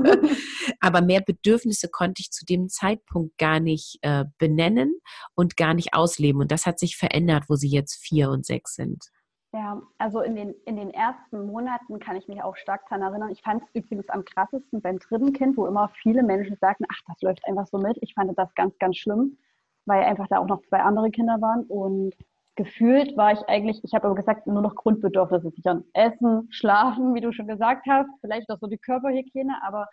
Aber 0.80 1.02
mehr 1.02 1.20
Bedürfnisse 1.20 1.88
konnte 1.88 2.20
ich 2.20 2.30
zu 2.30 2.44
dem 2.44 2.68
Zeitpunkt 2.68 3.36
gar 3.38 3.60
nicht 3.60 3.98
äh, 4.02 4.24
benennen 4.38 4.98
und 5.34 5.56
gar 5.56 5.74
nicht 5.74 5.94
ausleben. 5.94 6.40
Und 6.40 6.52
das 6.52 6.66
hat 6.66 6.78
sich 6.78 6.96
verändert, 6.96 7.44
wo 7.48 7.56
sie 7.56 7.68
jetzt 7.68 7.96
vier 7.96 8.30
und 8.30 8.46
sechs 8.46 8.74
sind. 8.74 9.04
Ja, 9.52 9.82
also 9.98 10.20
in 10.20 10.36
den, 10.36 10.54
in 10.64 10.76
den 10.76 10.90
ersten 10.90 11.46
Monaten 11.46 11.98
kann 11.98 12.14
ich 12.14 12.28
mich 12.28 12.40
auch 12.42 12.56
stark 12.56 12.88
daran 12.88 13.02
erinnern. 13.02 13.30
Ich 13.30 13.42
fand 13.42 13.62
es 13.62 13.68
übrigens 13.74 14.08
am 14.08 14.24
krassesten 14.24 14.80
beim 14.80 14.98
dritten 15.00 15.32
Kind, 15.32 15.56
wo 15.56 15.66
immer 15.66 15.88
viele 16.02 16.22
Menschen 16.22 16.56
sagten, 16.60 16.84
ach, 16.88 17.00
das 17.08 17.20
läuft 17.20 17.44
einfach 17.46 17.66
so 17.66 17.78
mit. 17.78 17.98
Ich 18.00 18.14
fand 18.14 18.36
das 18.38 18.54
ganz, 18.54 18.78
ganz 18.78 18.96
schlimm, 18.96 19.38
weil 19.86 20.04
einfach 20.04 20.28
da 20.28 20.38
auch 20.38 20.46
noch 20.46 20.62
zwei 20.62 20.80
andere 20.80 21.10
Kinder 21.10 21.40
waren. 21.40 21.64
Und 21.64 22.14
gefühlt 22.54 23.16
war 23.16 23.32
ich 23.32 23.40
eigentlich, 23.48 23.82
ich 23.82 23.92
habe 23.92 24.06
aber 24.06 24.14
gesagt, 24.14 24.46
nur 24.46 24.62
noch 24.62 24.76
Grundbedürfnisse 24.76 25.50
sichern. 25.50 25.84
Essen, 25.94 26.46
schlafen, 26.52 27.14
wie 27.14 27.20
du 27.20 27.32
schon 27.32 27.48
gesagt 27.48 27.86
hast, 27.88 28.08
vielleicht 28.20 28.48
auch 28.50 28.58
so 28.60 28.68
die 28.68 28.78
Körperhygiene, 28.78 29.60
aber 29.64 29.88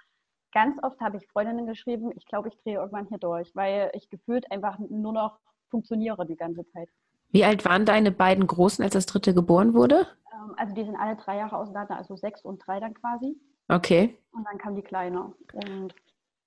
ganz 0.51 0.77
oft 0.83 0.99
habe 1.01 1.17
ich 1.17 1.27
Freundinnen 1.29 1.65
geschrieben, 1.65 2.11
ich 2.15 2.25
glaube, 2.27 2.49
ich 2.49 2.57
drehe 2.63 2.75
irgendwann 2.75 3.07
hier 3.07 3.17
durch, 3.17 3.55
weil 3.55 3.89
ich 3.93 4.09
gefühlt 4.09 4.51
einfach 4.51 4.77
nur 4.79 5.13
noch 5.13 5.39
funktioniere 5.69 6.27
die 6.27 6.35
ganze 6.35 6.65
Zeit. 6.67 6.89
Wie 7.29 7.43
alt 7.43 7.65
waren 7.65 7.85
deine 7.85 8.11
beiden 8.11 8.47
Großen, 8.47 8.83
als 8.83 8.93
das 8.93 9.05
dritte 9.05 9.33
geboren 9.33 9.73
wurde? 9.73 10.07
Ähm, 10.33 10.53
also 10.57 10.73
die 10.73 10.83
sind 10.83 10.95
alle 10.95 11.15
drei 11.15 11.37
Jahre 11.37 11.57
auseinander, 11.57 11.97
also 11.97 12.15
sechs 12.15 12.41
und 12.41 12.65
drei 12.65 12.79
dann 12.79 12.93
quasi. 12.93 13.35
Okay. 13.67 14.17
Und 14.31 14.45
dann 14.45 14.57
kam 14.57 14.75
die 14.75 14.81
Kleine. 14.81 15.33
Und 15.53 15.93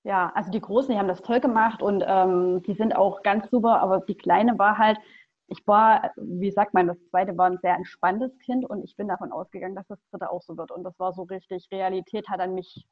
ja, 0.05 0.33
also 0.35 0.51
die 0.51 0.61
Großen, 0.61 0.91
die 0.91 0.99
haben 0.99 1.09
das 1.09 1.23
toll 1.23 1.41
gemacht 1.41 1.83
und 1.83 2.03
ähm, 2.07 2.63
die 2.63 2.75
sind 2.75 2.97
auch 2.97 3.23
ganz 3.23 3.51
super, 3.51 3.81
aber 3.81 4.01
die 4.01 4.17
Kleine 4.17 4.59
war 4.59 4.79
halt, 4.79 4.99
ich 5.49 5.67
war, 5.67 6.13
wie 6.17 6.51
sagt 6.51 6.73
man, 6.73 6.87
das 6.87 6.97
zweite 7.11 7.37
war 7.37 7.51
ein 7.51 7.59
sehr 7.59 7.75
entspanntes 7.75 8.39
Kind 8.39 8.65
und 8.65 8.85
ich 8.85 8.97
bin 8.97 9.09
davon 9.09 9.33
ausgegangen, 9.33 9.75
dass 9.75 9.87
das 9.89 9.99
dritte 10.11 10.31
auch 10.31 10.43
so 10.43 10.57
wird. 10.57 10.71
Und 10.71 10.85
das 10.85 10.99
war 10.99 11.13
so 11.13 11.25
richtig, 11.25 11.69
Realität 11.71 12.29
hat 12.29 12.41
an 12.41 12.55
mich 12.55 12.87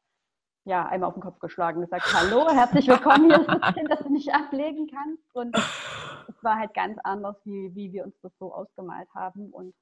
ja, 0.68 0.84
einmal 0.84 1.08
auf 1.08 1.14
den 1.14 1.22
Kopf 1.22 1.38
geschlagen, 1.38 1.80
gesagt, 1.80 2.04
hallo, 2.12 2.46
herzlich 2.50 2.87
willkommen, 2.88 3.30
hier 3.30 3.40
ist 3.40 3.48
das 3.48 3.75
Kind, 3.75 3.90
das 3.90 4.00
du 4.00 4.12
nicht 4.12 4.34
ablegen 4.34 4.87
kannst. 4.87 5.34
Und 5.34 5.56
es 5.56 6.44
war 6.44 6.58
halt 6.58 6.75
ganz 6.75 6.98
anders, 7.04 7.37
wie, 7.44 7.75
wie 7.75 7.90
wir 7.90 8.04
uns 8.04 8.14
das 8.20 8.37
so 8.38 8.52
ausgemalt 8.52 9.08
haben. 9.14 9.50
Und 9.50 9.75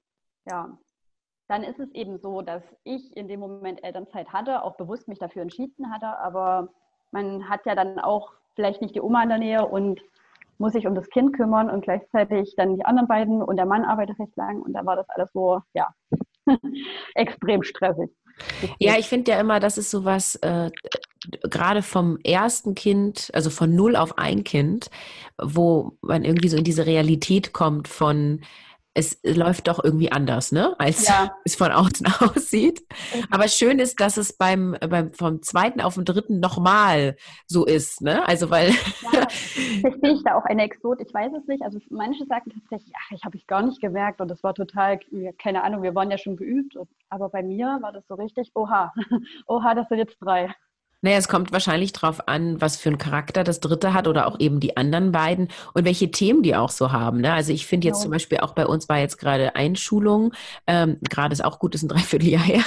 ja, 0.48 0.78
dann 1.48 1.64
ist 1.64 1.80
es 1.80 1.90
eben 1.90 2.18
so, 2.18 2.40
dass 2.40 2.62
ich 2.84 3.16
in 3.16 3.26
dem 3.26 3.40
Moment 3.40 3.82
Elternzeit 3.82 4.32
hatte, 4.32 4.62
auch 4.62 4.76
bewusst 4.76 5.08
mich 5.08 5.18
dafür 5.18 5.42
entschieden 5.42 5.92
hatte, 5.92 6.06
aber 6.20 6.68
man 7.10 7.48
hat 7.48 7.66
ja 7.66 7.74
dann 7.74 7.98
auch 7.98 8.32
vielleicht 8.54 8.80
nicht 8.80 8.94
die 8.94 9.00
Oma 9.00 9.24
in 9.24 9.28
der 9.28 9.38
Nähe 9.38 9.66
und 9.66 10.00
muss 10.58 10.72
sich 10.72 10.86
um 10.86 10.94
das 10.94 11.10
Kind 11.10 11.34
kümmern 11.34 11.68
und 11.68 11.82
gleichzeitig 11.82 12.54
dann 12.56 12.76
die 12.76 12.84
anderen 12.84 13.08
beiden 13.08 13.42
und 13.42 13.56
der 13.56 13.66
Mann 13.66 13.84
arbeitet 13.84 14.20
recht 14.20 14.36
lang 14.36 14.62
und 14.62 14.72
da 14.72 14.86
war 14.86 14.94
das 14.94 15.10
alles 15.10 15.32
so, 15.32 15.60
ja, 15.74 15.88
extrem 17.16 17.64
stressig. 17.64 18.10
Ja, 18.78 18.98
ich 18.98 19.06
finde 19.06 19.32
ja 19.32 19.40
immer, 19.40 19.60
das 19.60 19.78
ist 19.78 19.90
sowas, 19.90 20.36
äh, 20.36 20.70
gerade 21.42 21.82
vom 21.82 22.18
ersten 22.24 22.74
Kind, 22.74 23.30
also 23.32 23.50
von 23.50 23.74
null 23.74 23.96
auf 23.96 24.18
ein 24.18 24.44
Kind, 24.44 24.90
wo 25.38 25.96
man 26.02 26.24
irgendwie 26.24 26.48
so 26.48 26.56
in 26.56 26.64
diese 26.64 26.86
Realität 26.86 27.52
kommt 27.52 27.88
von, 27.88 28.40
es 28.96 29.20
läuft 29.22 29.68
doch 29.68 29.84
irgendwie 29.84 30.10
anders, 30.10 30.52
ne? 30.52 30.74
als 30.78 31.06
ja. 31.06 31.36
es 31.44 31.54
von 31.54 31.70
außen 31.70 32.06
aussieht. 32.20 32.82
Aber 33.30 33.46
schön 33.46 33.78
ist, 33.78 34.00
dass 34.00 34.16
es 34.16 34.32
beim, 34.32 34.74
beim 34.88 35.12
vom 35.12 35.42
zweiten 35.42 35.82
auf 35.82 35.96
den 35.96 36.06
dritten 36.06 36.40
nochmal 36.40 37.16
so 37.46 37.66
ist, 37.66 38.00
ne? 38.00 38.26
Also 38.26 38.48
weil. 38.50 38.70
Ja, 39.12 39.28
verstehe 39.80 40.12
ich 40.14 40.22
da 40.24 40.34
auch 40.36 40.46
eine 40.46 40.62
Exot, 40.62 41.02
ich 41.02 41.12
weiß 41.12 41.30
es 41.38 41.46
nicht. 41.46 41.62
Also 41.62 41.78
manche 41.90 42.24
sagen 42.24 42.50
tatsächlich, 42.50 42.94
ach, 42.96 43.12
ich 43.12 43.22
habe 43.24 43.36
ich 43.36 43.46
gar 43.46 43.62
nicht 43.62 43.82
gemerkt 43.82 44.22
und 44.22 44.28
das 44.28 44.42
war 44.42 44.54
total, 44.54 44.98
keine 45.38 45.62
Ahnung, 45.62 45.82
wir 45.82 45.94
waren 45.94 46.10
ja 46.10 46.16
schon 46.16 46.36
geübt. 46.36 46.74
Aber 47.10 47.28
bei 47.28 47.42
mir 47.42 47.78
war 47.82 47.92
das 47.92 48.06
so 48.08 48.14
richtig, 48.14 48.50
oha, 48.54 48.94
oha, 49.46 49.74
das 49.74 49.88
sind 49.88 49.98
jetzt 49.98 50.16
drei. 50.20 50.54
Naja, 51.06 51.18
es 51.18 51.28
kommt 51.28 51.52
wahrscheinlich 51.52 51.92
darauf 51.92 52.26
an, 52.26 52.60
was 52.60 52.76
für 52.76 52.88
einen 52.88 52.98
Charakter 52.98 53.44
das 53.44 53.60
dritte 53.60 53.94
hat 53.94 54.08
oder 54.08 54.26
auch 54.26 54.40
eben 54.40 54.58
die 54.58 54.76
anderen 54.76 55.12
beiden 55.12 55.46
und 55.72 55.84
welche 55.84 56.10
Themen 56.10 56.42
die 56.42 56.56
auch 56.56 56.70
so 56.70 56.90
haben. 56.90 57.20
Ne? 57.20 57.32
Also 57.32 57.52
ich 57.52 57.64
finde 57.64 57.86
jetzt 57.86 57.98
ja. 57.98 58.02
zum 58.02 58.10
Beispiel 58.10 58.38
auch 58.38 58.54
bei 58.54 58.66
uns 58.66 58.88
war 58.88 58.98
jetzt 58.98 59.16
gerade 59.16 59.54
Einschulung, 59.54 60.34
ähm, 60.66 60.98
gerade 61.08 61.32
ist 61.32 61.44
auch 61.44 61.60
gut, 61.60 61.76
ist 61.76 61.84
ein 61.84 61.88
Dreivierteljahr 61.90 62.42
her, 62.42 62.64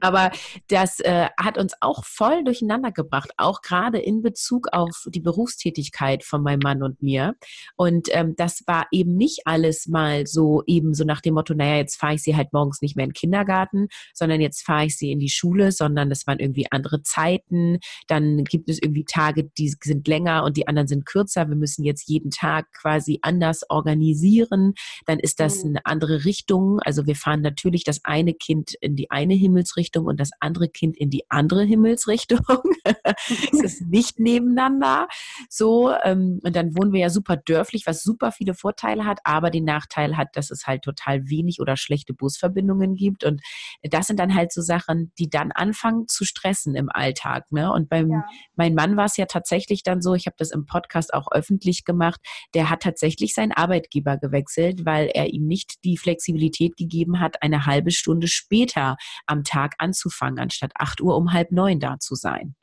aber 0.00 0.30
das 0.68 1.00
äh, 1.00 1.28
hat 1.40 1.56
uns 1.56 1.72
auch 1.80 2.04
voll 2.04 2.44
durcheinander 2.44 2.92
gebracht, 2.92 3.30
auch 3.38 3.62
gerade 3.62 3.98
in 3.98 4.20
Bezug 4.20 4.68
auf 4.72 5.06
die 5.06 5.20
Berufstätigkeit 5.20 6.22
von 6.22 6.42
meinem 6.42 6.60
Mann 6.62 6.82
und 6.82 7.02
mir. 7.02 7.34
Und 7.76 8.08
ähm, 8.10 8.36
das 8.36 8.62
war 8.66 8.88
eben 8.90 9.16
nicht 9.16 9.46
alles 9.46 9.86
mal 9.86 10.26
so 10.26 10.62
eben 10.66 10.92
so 10.92 11.04
nach 11.04 11.22
dem 11.22 11.32
Motto, 11.32 11.54
naja, 11.54 11.76
jetzt 11.76 11.96
fahre 11.96 12.16
ich 12.16 12.22
sie 12.22 12.36
halt 12.36 12.52
morgens 12.52 12.82
nicht 12.82 12.94
mehr 12.94 13.04
in 13.04 13.12
den 13.12 13.14
Kindergarten, 13.14 13.88
sondern 14.12 14.42
jetzt 14.42 14.66
fahre 14.66 14.84
ich 14.84 14.98
sie 14.98 15.12
in 15.12 15.18
die 15.18 15.30
Schule, 15.30 15.72
sondern 15.72 16.10
das 16.10 16.26
waren 16.26 16.40
irgendwie 16.40 16.70
andere 16.70 17.00
Zeiten 17.02 17.53
Zeiten. 17.54 17.78
Dann 18.06 18.44
gibt 18.44 18.68
es 18.68 18.80
irgendwie 18.82 19.04
Tage, 19.04 19.44
die 19.44 19.74
sind 19.82 20.06
länger 20.08 20.44
und 20.44 20.56
die 20.56 20.68
anderen 20.68 20.88
sind 20.88 21.06
kürzer. 21.06 21.48
Wir 21.48 21.56
müssen 21.56 21.84
jetzt 21.84 22.08
jeden 22.08 22.30
Tag 22.30 22.72
quasi 22.72 23.18
anders 23.22 23.68
organisieren. 23.70 24.74
Dann 25.06 25.18
ist 25.18 25.40
das 25.40 25.64
mhm. 25.64 25.70
eine 25.70 25.86
andere 25.86 26.24
Richtung. 26.24 26.80
Also 26.80 27.06
wir 27.06 27.16
fahren 27.16 27.40
natürlich 27.40 27.84
das 27.84 28.04
eine 28.04 28.34
Kind 28.34 28.74
in 28.80 28.96
die 28.96 29.10
eine 29.10 29.34
Himmelsrichtung 29.34 30.06
und 30.06 30.20
das 30.20 30.30
andere 30.40 30.68
Kind 30.68 30.96
in 30.96 31.10
die 31.10 31.24
andere 31.28 31.64
Himmelsrichtung. 31.64 32.40
es 33.52 33.62
ist 33.62 33.82
nicht 33.82 34.18
nebeneinander. 34.18 35.08
So, 35.48 35.92
ähm, 36.04 36.40
und 36.42 36.56
dann 36.56 36.76
wohnen 36.76 36.92
wir 36.92 37.00
ja 37.00 37.10
super 37.10 37.36
dörflich, 37.36 37.86
was 37.86 38.02
super 38.02 38.32
viele 38.32 38.54
Vorteile 38.54 39.04
hat, 39.04 39.20
aber 39.24 39.50
den 39.50 39.64
Nachteil 39.64 40.16
hat, 40.16 40.36
dass 40.36 40.50
es 40.50 40.66
halt 40.66 40.82
total 40.82 41.28
wenig 41.28 41.60
oder 41.60 41.76
schlechte 41.76 42.14
Busverbindungen 42.14 42.94
gibt. 42.94 43.24
Und 43.24 43.40
das 43.82 44.06
sind 44.06 44.18
dann 44.18 44.34
halt 44.34 44.52
so 44.52 44.60
Sachen, 44.60 45.12
die 45.18 45.30
dann 45.30 45.52
anfangen 45.52 46.08
zu 46.08 46.24
stressen 46.24 46.74
im 46.74 46.90
Alltag. 46.90 47.33
Tag. 47.34 47.52
Ne? 47.52 47.72
Und 47.72 47.88
beim 47.88 48.10
ja. 48.10 48.24
mein 48.56 48.74
Mann 48.74 48.96
war 48.96 49.06
es 49.06 49.16
ja 49.16 49.26
tatsächlich 49.26 49.82
dann 49.82 50.00
so, 50.00 50.14
ich 50.14 50.26
habe 50.26 50.36
das 50.38 50.50
im 50.50 50.66
Podcast 50.66 51.12
auch 51.14 51.30
öffentlich 51.32 51.84
gemacht, 51.84 52.20
der 52.54 52.70
hat 52.70 52.80
tatsächlich 52.80 53.34
seinen 53.34 53.52
Arbeitgeber 53.52 54.16
gewechselt, 54.16 54.84
weil 54.84 55.08
er 55.12 55.32
ihm 55.32 55.46
nicht 55.46 55.84
die 55.84 55.96
Flexibilität 55.96 56.76
gegeben 56.76 57.20
hat, 57.20 57.42
eine 57.42 57.66
halbe 57.66 57.90
Stunde 57.90 58.28
später 58.28 58.96
am 59.26 59.44
Tag 59.44 59.74
anzufangen, 59.78 60.38
anstatt 60.38 60.72
8 60.76 61.00
Uhr 61.00 61.16
um 61.16 61.32
halb 61.32 61.50
neun 61.50 61.80
da 61.80 61.98
zu 61.98 62.14
sein. 62.14 62.54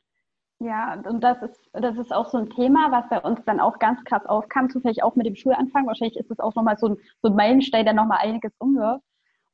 Ja, 0.60 0.94
und 0.94 1.24
das 1.24 1.42
ist, 1.42 1.60
das 1.72 1.98
ist 1.98 2.12
auch 2.12 2.28
so 2.28 2.38
ein 2.38 2.48
Thema, 2.50 2.92
was 2.92 3.08
bei 3.08 3.20
uns 3.20 3.44
dann 3.46 3.58
auch 3.58 3.80
ganz 3.80 4.02
krass 4.04 4.24
aufkam, 4.26 4.70
zufällig 4.70 5.02
auch 5.02 5.16
mit 5.16 5.26
dem 5.26 5.34
Schulanfang. 5.34 5.88
Wahrscheinlich 5.88 6.16
ist 6.16 6.30
es 6.30 6.38
auch 6.38 6.54
nochmal 6.54 6.78
so 6.78 6.90
ein, 6.90 6.96
so 7.20 7.30
ein 7.30 7.34
Meilenstein, 7.34 7.84
der 7.84 7.94
nochmal 7.94 8.18
einiges 8.20 8.52
umwirft. 8.58 9.02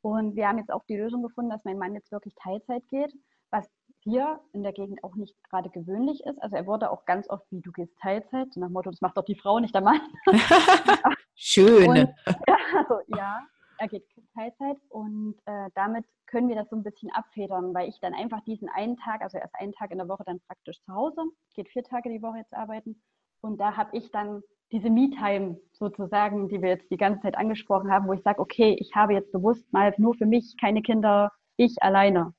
Und 0.02 0.36
wir 0.36 0.46
haben 0.46 0.58
jetzt 0.58 0.70
auch 0.70 0.84
die 0.84 0.96
Lösung 0.96 1.22
gefunden, 1.22 1.50
dass 1.50 1.64
mein 1.64 1.78
Mann 1.78 1.94
jetzt 1.94 2.12
wirklich 2.12 2.34
Teilzeit 2.34 2.82
geht, 2.90 3.12
was 3.50 3.66
hier 4.08 4.40
in 4.52 4.62
der 4.62 4.72
Gegend 4.72 5.04
auch 5.04 5.14
nicht 5.14 5.36
gerade 5.44 5.70
gewöhnlich 5.70 6.24
ist. 6.24 6.40
Also 6.42 6.56
er 6.56 6.66
wurde 6.66 6.90
auch 6.90 7.04
ganz 7.04 7.28
oft, 7.28 7.44
wie 7.50 7.60
du 7.60 7.72
gehst 7.72 7.96
Teilzeit, 8.00 8.48
nach 8.56 8.68
dem 8.68 8.72
Motto, 8.72 8.90
das 8.90 9.00
macht 9.00 9.16
doch 9.16 9.24
die 9.24 9.38
Frau, 9.38 9.58
nicht 9.58 9.74
der 9.74 9.82
Mann. 9.82 10.00
Schön. 11.34 11.88
Und, 11.88 12.08
also 12.26 13.00
ja, 13.08 13.40
er 13.78 13.88
geht 13.88 14.04
Teilzeit 14.34 14.78
und 14.88 15.36
äh, 15.46 15.68
damit 15.74 16.04
können 16.26 16.48
wir 16.48 16.56
das 16.56 16.68
so 16.68 16.76
ein 16.76 16.82
bisschen 16.82 17.10
abfedern, 17.12 17.74
weil 17.74 17.88
ich 17.88 18.00
dann 18.00 18.14
einfach 18.14 18.42
diesen 18.44 18.68
einen 18.68 18.96
Tag, 18.96 19.22
also 19.22 19.38
erst 19.38 19.54
einen 19.54 19.72
Tag 19.72 19.90
in 19.90 19.98
der 19.98 20.08
Woche 20.08 20.24
dann 20.26 20.40
praktisch 20.46 20.80
zu 20.82 20.92
Hause, 20.92 21.22
geht 21.54 21.68
vier 21.68 21.84
Tage 21.84 22.08
die 22.08 22.22
Woche 22.22 22.38
jetzt 22.38 22.54
arbeiten 22.54 23.00
und 23.40 23.58
da 23.58 23.76
habe 23.76 23.96
ich 23.96 24.10
dann 24.10 24.42
diese 24.72 24.90
Me-Time 24.90 25.58
sozusagen, 25.72 26.48
die 26.48 26.60
wir 26.60 26.70
jetzt 26.70 26.90
die 26.90 26.96
ganze 26.96 27.22
Zeit 27.22 27.38
angesprochen 27.38 27.90
haben, 27.90 28.06
wo 28.06 28.12
ich 28.12 28.22
sage, 28.22 28.40
okay, 28.40 28.76
ich 28.78 28.94
habe 28.94 29.14
jetzt 29.14 29.32
bewusst 29.32 29.72
mal 29.72 29.94
nur 29.96 30.14
für 30.14 30.26
mich 30.26 30.56
keine 30.60 30.82
Kinder, 30.82 31.32
ich 31.56 31.82
alleine. 31.82 32.34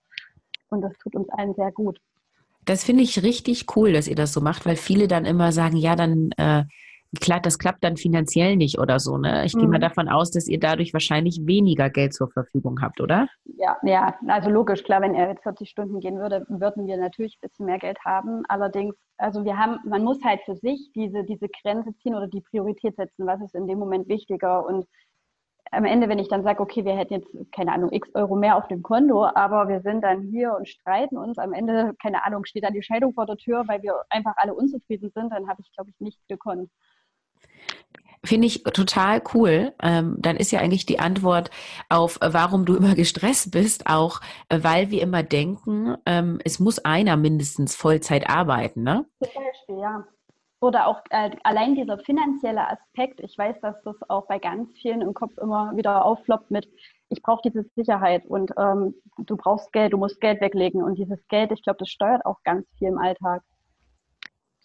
Und 0.69 0.81
das 0.81 0.93
tut 1.01 1.15
uns 1.15 1.29
allen 1.29 1.53
sehr 1.55 1.71
gut. 1.71 1.99
Das 2.65 2.83
finde 2.83 3.03
ich 3.03 3.23
richtig 3.23 3.75
cool, 3.75 3.93
dass 3.93 4.07
ihr 4.07 4.15
das 4.15 4.33
so 4.33 4.41
macht, 4.41 4.65
weil 4.65 4.75
viele 4.75 5.07
dann 5.07 5.25
immer 5.25 5.51
sagen, 5.51 5.77
ja, 5.77 5.95
dann 5.95 6.31
äh, 6.38 6.63
klar, 7.19 7.39
das 7.39 7.57
klappt 7.57 7.83
dann 7.83 7.97
finanziell 7.97 8.55
nicht 8.55 8.77
oder 8.79 8.99
so. 8.99 9.17
Ne? 9.17 9.45
Ich 9.45 9.55
mhm. 9.55 9.59
gehe 9.59 9.69
mal 9.69 9.79
davon 9.79 10.07
aus, 10.07 10.31
dass 10.31 10.47
ihr 10.47 10.59
dadurch 10.59 10.93
wahrscheinlich 10.93 11.41
weniger 11.45 11.89
Geld 11.89 12.13
zur 12.13 12.29
Verfügung 12.29 12.81
habt, 12.81 13.01
oder? 13.01 13.27
Ja, 13.57 13.77
ja, 13.83 14.15
also 14.27 14.49
logisch, 14.49 14.83
klar, 14.83 15.01
wenn 15.01 15.15
er 15.15 15.29
jetzt 15.29 15.43
40 15.43 15.69
Stunden 15.69 15.99
gehen 15.99 16.19
würde, 16.19 16.45
würden 16.49 16.85
wir 16.88 16.97
natürlich 16.97 17.38
ein 17.38 17.47
bisschen 17.47 17.65
mehr 17.65 17.79
Geld 17.79 17.97
haben. 18.05 18.43
Allerdings, 18.47 18.95
also 19.17 19.43
wir 19.43 19.57
haben, 19.57 19.79
man 19.85 20.03
muss 20.03 20.23
halt 20.23 20.41
für 20.45 20.55
sich 20.55 20.91
diese, 20.93 21.23
diese 21.23 21.47
Grenze 21.61 21.95
ziehen 21.97 22.15
oder 22.15 22.27
die 22.27 22.41
Priorität 22.41 22.95
setzen, 22.95 23.25
was 23.25 23.41
ist 23.41 23.55
in 23.55 23.67
dem 23.67 23.79
Moment 23.79 24.07
wichtiger. 24.07 24.65
Und 24.65 24.85
am 25.71 25.85
Ende, 25.85 26.09
wenn 26.09 26.19
ich 26.19 26.27
dann 26.27 26.43
sage, 26.43 26.61
okay, 26.61 26.85
wir 26.85 26.95
hätten 26.95 27.13
jetzt, 27.13 27.29
keine 27.51 27.73
Ahnung, 27.73 27.91
x 27.91 28.09
Euro 28.13 28.35
mehr 28.35 28.57
auf 28.57 28.67
dem 28.67 28.83
Konto, 28.83 29.25
aber 29.25 29.67
wir 29.67 29.81
sind 29.81 30.01
dann 30.01 30.21
hier 30.21 30.53
und 30.57 30.67
streiten 30.67 31.17
uns, 31.17 31.38
am 31.38 31.53
Ende, 31.53 31.93
keine 32.01 32.25
Ahnung, 32.25 32.45
steht 32.45 32.63
dann 32.63 32.73
die 32.73 32.83
Scheidung 32.83 33.13
vor 33.13 33.25
der 33.25 33.38
Tür, 33.38 33.63
weil 33.67 33.81
wir 33.81 34.03
einfach 34.09 34.33
alle 34.38 34.53
unzufrieden 34.53 35.11
sind, 35.13 35.31
dann 35.31 35.47
habe 35.47 35.61
ich, 35.61 35.71
glaube 35.73 35.89
ich, 35.89 35.99
nicht 35.99 36.19
gekonnt. 36.27 36.69
Finde 38.25 38.47
ich 38.47 38.63
total 38.63 39.21
cool. 39.33 39.73
Ähm, 39.81 40.17
dann 40.19 40.35
ist 40.35 40.51
ja 40.51 40.59
eigentlich 40.59 40.85
die 40.85 40.99
Antwort 40.99 41.51
auf, 41.88 42.21
äh, 42.21 42.33
warum 42.33 42.65
du 42.65 42.75
immer 42.75 42.93
gestresst 42.93 43.51
bist, 43.51 43.88
auch 43.88 44.19
äh, 44.49 44.59
weil 44.61 44.91
wir 44.91 45.01
immer 45.01 45.23
denken, 45.23 45.95
ähm, 46.05 46.39
es 46.43 46.59
muss 46.59 46.79
einer 46.79 47.15
mindestens 47.15 47.75
Vollzeit 47.75 48.29
arbeiten, 48.29 48.83
ne? 48.83 49.05
Zum 49.21 49.43
Beispiel, 49.43 49.79
ja 49.79 50.05
oder 50.62 50.88
auch 50.88 51.01
äh, 51.10 51.32
allein 51.44 51.75
dieser 51.75 51.98
finanzielle 52.00 52.68
Aspekt, 52.68 53.22
ich 53.22 53.38
weiß, 53.38 53.60
dass 53.62 53.82
das 53.84 53.96
auch 54.10 54.28
bei 54.28 54.39
ganz 54.39 54.70
vielen 54.82 55.01
im 55.01 55.13
Kopf 55.13 55.38
immer 55.38 55.75
wieder 55.75 56.04
aufloppt 56.04 56.51
mit, 56.51 56.68
ich 57.10 57.22
brauche 57.22 57.42
diese 57.44 57.63
Sicherheit 57.75 58.25
und 58.25 58.51
ähm, 58.58 58.94
du 59.18 59.38
brauchst 59.38 59.72
Geld, 59.72 59.94
du 59.94 59.98
musst 59.98 60.20
Geld 60.22 60.42
weglegen. 60.42 60.84
Und 60.84 60.96
dieses 60.96 61.25
Geld, 61.28 61.51
ich 61.51 61.63
glaube, 61.63 61.78
das 61.80 61.89
steuert 61.89 62.25
auch 62.25 62.44
ganz 62.44 62.68
viel 62.78 62.89
im 62.89 62.98
Alltag 62.98 63.42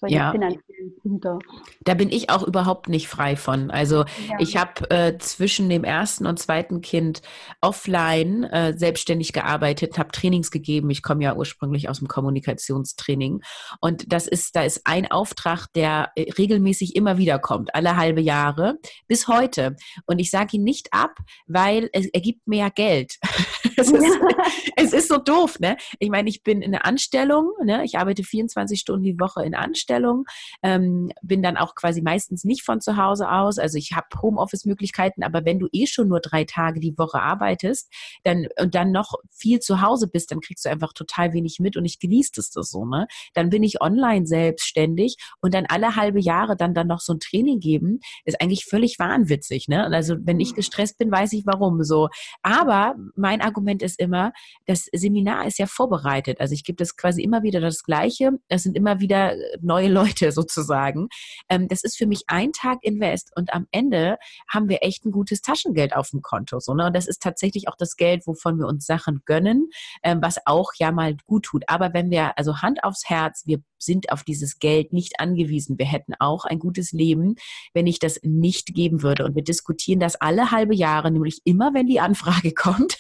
solche 0.05 0.17
ja. 0.17 0.33
finanziellen 0.33 0.97
Punkte. 1.01 1.39
Da 1.85 1.95
bin 1.95 2.11
ich 2.11 2.31
auch 2.31 2.43
überhaupt 2.43 2.89
nicht 2.89 3.09
frei 3.09 3.37
von. 3.37 3.71
Also 3.71 4.05
ja. 4.29 4.37
ich 4.39 4.57
habe 4.57 4.91
äh, 4.91 5.19
zwischen 5.19 5.69
dem 5.69 5.85
ersten 5.85 6.27
und 6.27 6.39
zweiten 6.39 6.81
Kind 6.81 7.23
offline 7.61 8.45
äh, 8.45 8.77
selbstständig 8.77 9.33
gearbeitet, 9.33 9.99
habe 9.99 10.13
Trainings 10.13 10.51
gegeben. 10.51 10.91
Ich 10.91 11.03
komme 11.03 11.25
ja 11.25 11.35
ursprünglich 11.35 11.89
aus 11.89 11.99
dem 11.99 12.09
Kommunikationstraining 12.09 13.43
und 13.81 14.13
das 14.13 14.27
ist, 14.27 14.57
da 14.57 14.63
ist 14.63 14.83
ein 14.85 15.11
Auftrag, 15.11 15.67
der 15.75 16.13
äh, 16.17 16.31
regelmäßig 16.33 16.97
immer 16.97 17.17
wieder 17.19 17.39
kommt, 17.39 17.75
alle 17.75 17.97
halbe 17.97 18.21
Jahre 18.21 18.79
bis 19.07 19.29
heute. 19.29 19.77
Und 20.07 20.19
ich 20.19 20.31
sage 20.31 20.57
ihn 20.57 20.65
nicht 20.65 20.93
ab, 20.93 21.17
weil 21.47 21.89
es, 21.93 22.07
er 22.07 22.21
gibt 22.21 22.47
mehr 22.47 22.71
Geld. 22.71 23.19
es, 23.77 23.91
ist, 23.91 24.19
es 24.77 24.93
ist 24.93 25.09
so 25.09 25.19
doof, 25.19 25.59
ne? 25.61 25.77
Ich 25.99 26.11
meine, 26.11 26.29
ich 26.29 26.43
bin 26.43 26.61
in 26.63 26.73
der 26.73 26.85
Anstellung, 26.85 27.53
ne? 27.65 27.85
Ich 27.85 27.99
arbeite 27.99 28.23
24 28.23 28.79
Stunden 28.79 29.05
die 29.05 29.19
Woche 29.19 29.45
in 29.45 29.55
Anstellung 29.55 29.94
Anstellung, 29.95 30.25
ähm, 30.63 31.13
bin 31.23 31.43
dann 31.43 31.57
auch 31.57 31.75
quasi 31.75 32.03
meistens 32.03 32.45
nicht 32.45 32.63
von 32.63 32.81
zu 32.81 32.97
Hause 32.97 33.31
aus. 33.31 33.59
Also 33.59 33.79
ich 33.79 33.93
habe 33.93 34.07
Homeoffice-Möglichkeiten, 34.21 35.23
aber 35.23 35.45
wenn 35.45 35.59
du 35.59 35.69
eh 35.73 35.87
schon 35.87 36.09
nur 36.09 36.21
drei 36.21 36.45
Tage 36.45 36.81
die 36.81 36.97
Woche 36.99 37.21
arbeitest 37.21 37.93
dann, 38.25 38.47
und 38.61 38.75
dann 38.75 38.93
noch 38.93 39.15
viel 39.31 39.61
zu 39.61 39.81
Hause 39.81 40.09
bist, 40.09 40.31
dann 40.31 40.41
kriegst 40.41 40.65
du 40.65 40.71
einfach 40.71 40.93
total 40.93 41.33
wenig 41.33 41.59
mit 41.61 41.77
und 41.77 41.85
ich 41.85 41.99
genieße 41.99 42.33
das, 42.37 42.51
das 42.51 42.71
so. 42.71 42.85
Ne? 42.85 43.07
Dann 43.35 43.51
bin 43.51 43.63
ich 43.63 43.81
online 43.81 44.27
selbstständig 44.27 45.17
und 45.41 45.55
dann 45.55 45.67
alle 45.69 45.97
halbe 45.97 46.21
Jahre 46.21 46.57
dann, 46.57 46.75
dann 46.75 46.87
noch 46.87 47.01
so 47.01 47.13
ein 47.15 47.21
Training 47.21 47.61
geben, 47.61 48.01
ist 48.25 48.41
eigentlich 48.41 48.65
völlig 48.65 48.99
wahnwitzig. 48.99 49.69
Ne? 49.69 49.85
Also 49.87 50.17
wenn 50.21 50.41
ich 50.41 50.55
gestresst 50.55 50.99
bin, 50.99 51.11
weiß 51.11 51.33
ich 51.33 51.47
warum 51.47 51.83
so. 51.83 52.09
Aber 52.43 52.95
mein 53.17 53.41
Argument 53.41 53.83
ist 53.83 54.01
immer, 54.01 54.33
das 54.67 54.87
Seminar 54.93 55.47
ist 55.47 55.59
ja 55.59 55.67
vorbereitet. 55.67 56.41
Also 56.41 56.55
ich 56.55 56.65
gebe 56.65 56.77
das 56.77 56.97
quasi 56.97 57.23
immer 57.23 57.43
wieder 57.43 57.61
das 57.61 57.83
Gleiche. 57.83 58.33
Es 58.49 58.63
sind 58.63 58.77
immer 58.77 59.01
wieder 59.01 59.35
neue 59.61 59.74
neue 59.75 59.89
Leute 59.89 60.31
sozusagen. 60.31 61.09
Ähm, 61.49 61.67
das 61.67 61.83
ist 61.83 61.97
für 61.97 62.07
mich 62.07 62.23
ein 62.29 62.53
Tag 62.53 62.79
Invest 62.83 63.33
und 63.37 63.53
am 63.53 63.67
Ende 63.73 64.19
haben 64.49 64.69
wir 64.69 64.79
echt 64.83 65.05
ein 65.05 65.11
gutes 65.11 65.43
Taschengeld 65.43 65.97
auf 65.97 66.11
dem 66.11 66.23
Konto. 66.23 66.61
So, 66.61 66.75
ne? 66.75 66.87
Und 66.87 66.97
das 66.97 67.09
ist 67.09 67.21
tatsächlich 67.21 67.69
auch 67.69 67.77
das 67.77 67.97
Geld, 67.97 68.25
wovon 68.27 68.59
wir 68.59 68.67
uns 68.67 68.87
Sachen 68.87 69.23
gönnen, 69.27 69.71
ähm, 70.05 70.21
was 70.23 70.39
auch 70.47 70.71
ja 70.79 70.93
mal 70.93 71.17
gut 71.27 71.47
tut. 71.47 71.65
Aber 71.67 71.93
wenn 71.93 72.11
wir, 72.11 72.39
also 72.39 72.63
Hand 72.63 72.85
aufs 72.85 73.09
Herz, 73.09 73.43
wir 73.47 73.59
sind 73.79 74.11
auf 74.13 74.23
dieses 74.23 74.59
Geld 74.59 74.93
nicht 74.93 75.21
angewiesen. 75.21 75.79
Wir 75.79 75.87
hätten 75.87 76.15
auch 76.19 76.45
ein 76.45 76.59
gutes 76.59 76.93
Leben, 76.93 77.35
wenn 77.73 77.87
ich 77.87 77.99
das 77.99 78.21
nicht 78.23 78.75
geben 78.75 79.03
würde. 79.03 79.25
Und 79.25 79.35
wir 79.35 79.45
diskutieren 79.45 80.01
das 80.01 80.17
alle 80.17 80.51
halbe 80.51 80.75
Jahre, 80.75 81.11
nämlich 81.11 81.41
immer, 81.45 81.75
wenn 81.75 81.87
die 81.87 82.01
Anfrage 82.01 82.53
kommt. 82.55 82.99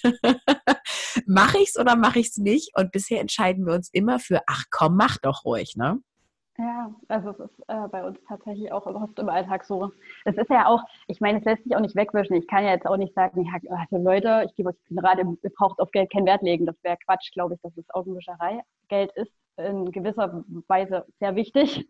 mache 1.26 1.58
ich 1.58 1.68
es 1.68 1.78
oder 1.78 1.96
mache 1.96 2.18
ich 2.18 2.28
es 2.28 2.36
nicht? 2.36 2.76
Und 2.76 2.92
bisher 2.92 3.20
entscheiden 3.20 3.64
wir 3.64 3.74
uns 3.74 3.88
immer 3.92 4.18
für, 4.18 4.42
ach 4.46 4.64
komm, 4.70 4.96
mach 4.96 5.18
doch 5.18 5.44
ruhig, 5.44 5.76
ne? 5.76 6.00
Ja, 6.56 6.94
also 7.08 7.30
es 7.30 7.40
ist 7.40 7.60
äh, 7.66 7.88
bei 7.90 8.04
uns 8.04 8.16
tatsächlich 8.28 8.70
auch 8.70 8.86
oft 8.86 9.18
im 9.18 9.28
Alltag 9.28 9.64
so. 9.64 9.90
Es 10.24 10.36
ist 10.36 10.50
ja 10.50 10.66
auch, 10.66 10.82
ich 11.08 11.20
meine, 11.20 11.38
es 11.38 11.44
lässt 11.44 11.64
sich 11.64 11.74
auch 11.74 11.80
nicht 11.80 11.96
wegwischen. 11.96 12.36
Ich 12.36 12.46
kann 12.46 12.64
ja 12.64 12.70
jetzt 12.70 12.86
auch 12.86 12.96
nicht 12.96 13.12
sagen, 13.14 13.44
also 13.68 13.96
Leute, 13.96 14.44
ich 14.46 14.54
gebe 14.54 14.68
euch 14.68 14.76
gerade, 14.88 15.22
ihr 15.22 15.50
braucht 15.50 15.80
auf 15.80 15.90
Geld 15.90 16.12
keinen 16.12 16.26
Wert 16.26 16.42
legen. 16.42 16.64
Das 16.64 16.76
wäre 16.84 16.96
Quatsch, 17.04 17.32
glaube 17.32 17.54
ich, 17.54 17.60
dass 17.62 17.76
es 17.76 17.92
Augenwischerei. 17.92 18.60
Geld 18.88 19.10
ist 19.16 19.32
in 19.56 19.90
gewisser 19.90 20.44
Weise 20.68 21.06
sehr 21.18 21.34
wichtig. 21.34 21.88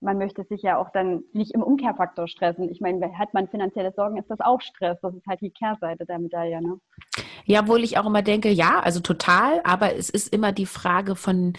Man 0.00 0.18
möchte 0.18 0.44
sich 0.44 0.60
ja 0.60 0.76
auch 0.76 0.90
dann 0.90 1.24
nicht 1.32 1.52
im 1.52 1.62
Umkehrfaktor 1.62 2.28
stressen. 2.28 2.70
Ich 2.70 2.82
meine, 2.82 3.16
hat 3.18 3.32
man 3.32 3.48
finanzielle 3.48 3.92
Sorgen, 3.92 4.18
ist 4.18 4.28
das 4.28 4.40
auch 4.40 4.60
Stress. 4.60 4.98
Das 5.00 5.14
ist 5.14 5.26
halt 5.26 5.40
die 5.40 5.50
Kehrseite 5.50 6.04
der 6.04 6.18
Medaille. 6.18 6.60
Ne? 6.60 6.78
Ja, 7.46 7.60
obwohl 7.60 7.82
ich 7.82 7.96
auch 7.96 8.04
immer 8.04 8.20
denke, 8.20 8.50
ja, 8.50 8.80
also 8.80 9.00
total, 9.00 9.62
aber 9.64 9.96
es 9.96 10.10
ist 10.10 10.30
immer 10.30 10.52
die 10.52 10.66
Frage 10.66 11.16
von, 11.16 11.54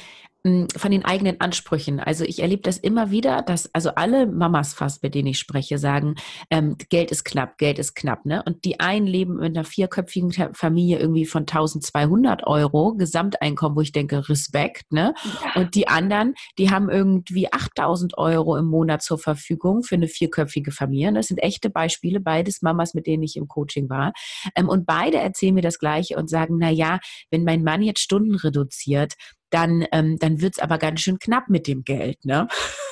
von 0.75 0.91
den 0.91 1.03
eigenen 1.03 1.41
Ansprüchen. 1.41 1.99
Also 1.99 2.23
ich 2.23 2.41
erlebe 2.41 2.61
das 2.61 2.77
immer 2.77 3.09
wieder, 3.09 3.41
dass 3.41 3.73
also 3.73 3.89
alle 3.95 4.27
Mamas 4.27 4.75
fast, 4.75 5.01
mit 5.01 5.15
denen 5.15 5.29
ich 5.29 5.39
spreche, 5.39 5.79
sagen, 5.79 6.15
ähm, 6.51 6.75
Geld 6.89 7.11
ist 7.11 7.23
knapp, 7.23 7.57
Geld 7.57 7.79
ist 7.79 7.95
knapp. 7.95 8.25
Ne? 8.25 8.43
Und 8.45 8.63
die 8.63 8.79
einen 8.79 9.07
leben 9.07 9.37
mit 9.37 9.57
einer 9.57 9.63
vierköpfigen 9.63 10.31
Familie 10.53 10.99
irgendwie 10.99 11.25
von 11.25 11.41
1200 11.43 12.45
Euro 12.45 12.93
Gesamteinkommen, 12.93 13.75
wo 13.75 13.81
ich 13.81 13.91
denke, 13.91 14.29
Respekt. 14.29 14.91
Ne? 14.91 15.15
Ja. 15.23 15.61
Und 15.61 15.73
die 15.73 15.87
anderen, 15.87 16.35
die 16.59 16.69
haben 16.69 16.89
irgendwie 16.89 17.51
8000 17.51 18.17
Euro 18.19 18.55
im 18.55 18.65
Monat 18.65 19.01
zur 19.01 19.17
Verfügung 19.17 19.81
für 19.81 19.95
eine 19.95 20.07
vierköpfige 20.07 20.71
Familie. 20.71 21.11
Das 21.11 21.27
sind 21.27 21.39
echte 21.39 21.71
Beispiele, 21.71 22.19
beides 22.19 22.61
Mamas, 22.61 22.93
mit 22.93 23.07
denen 23.07 23.23
ich 23.23 23.35
im 23.35 23.47
Coaching 23.47 23.89
war. 23.89 24.13
Ähm, 24.55 24.69
und 24.69 24.85
beide 24.85 25.17
erzählen 25.17 25.55
mir 25.55 25.61
das 25.61 25.79
Gleiche 25.79 26.17
und 26.17 26.29
sagen, 26.29 26.57
na 26.59 26.69
ja, 26.69 26.99
wenn 27.31 27.43
mein 27.43 27.63
Mann 27.63 27.81
jetzt 27.81 28.01
Stunden 28.01 28.35
reduziert, 28.35 29.15
dann, 29.55 29.85
ähm, 29.93 30.17
dann 30.19 30.41
wird's 30.41 30.59
aber 30.59 30.77
ganz 30.77 30.99
schön 30.99 31.17
knapp 31.17 31.47
mit 31.47 31.65
dem 31.65 31.85
Geld. 31.85 32.25
Ne? 32.25 32.49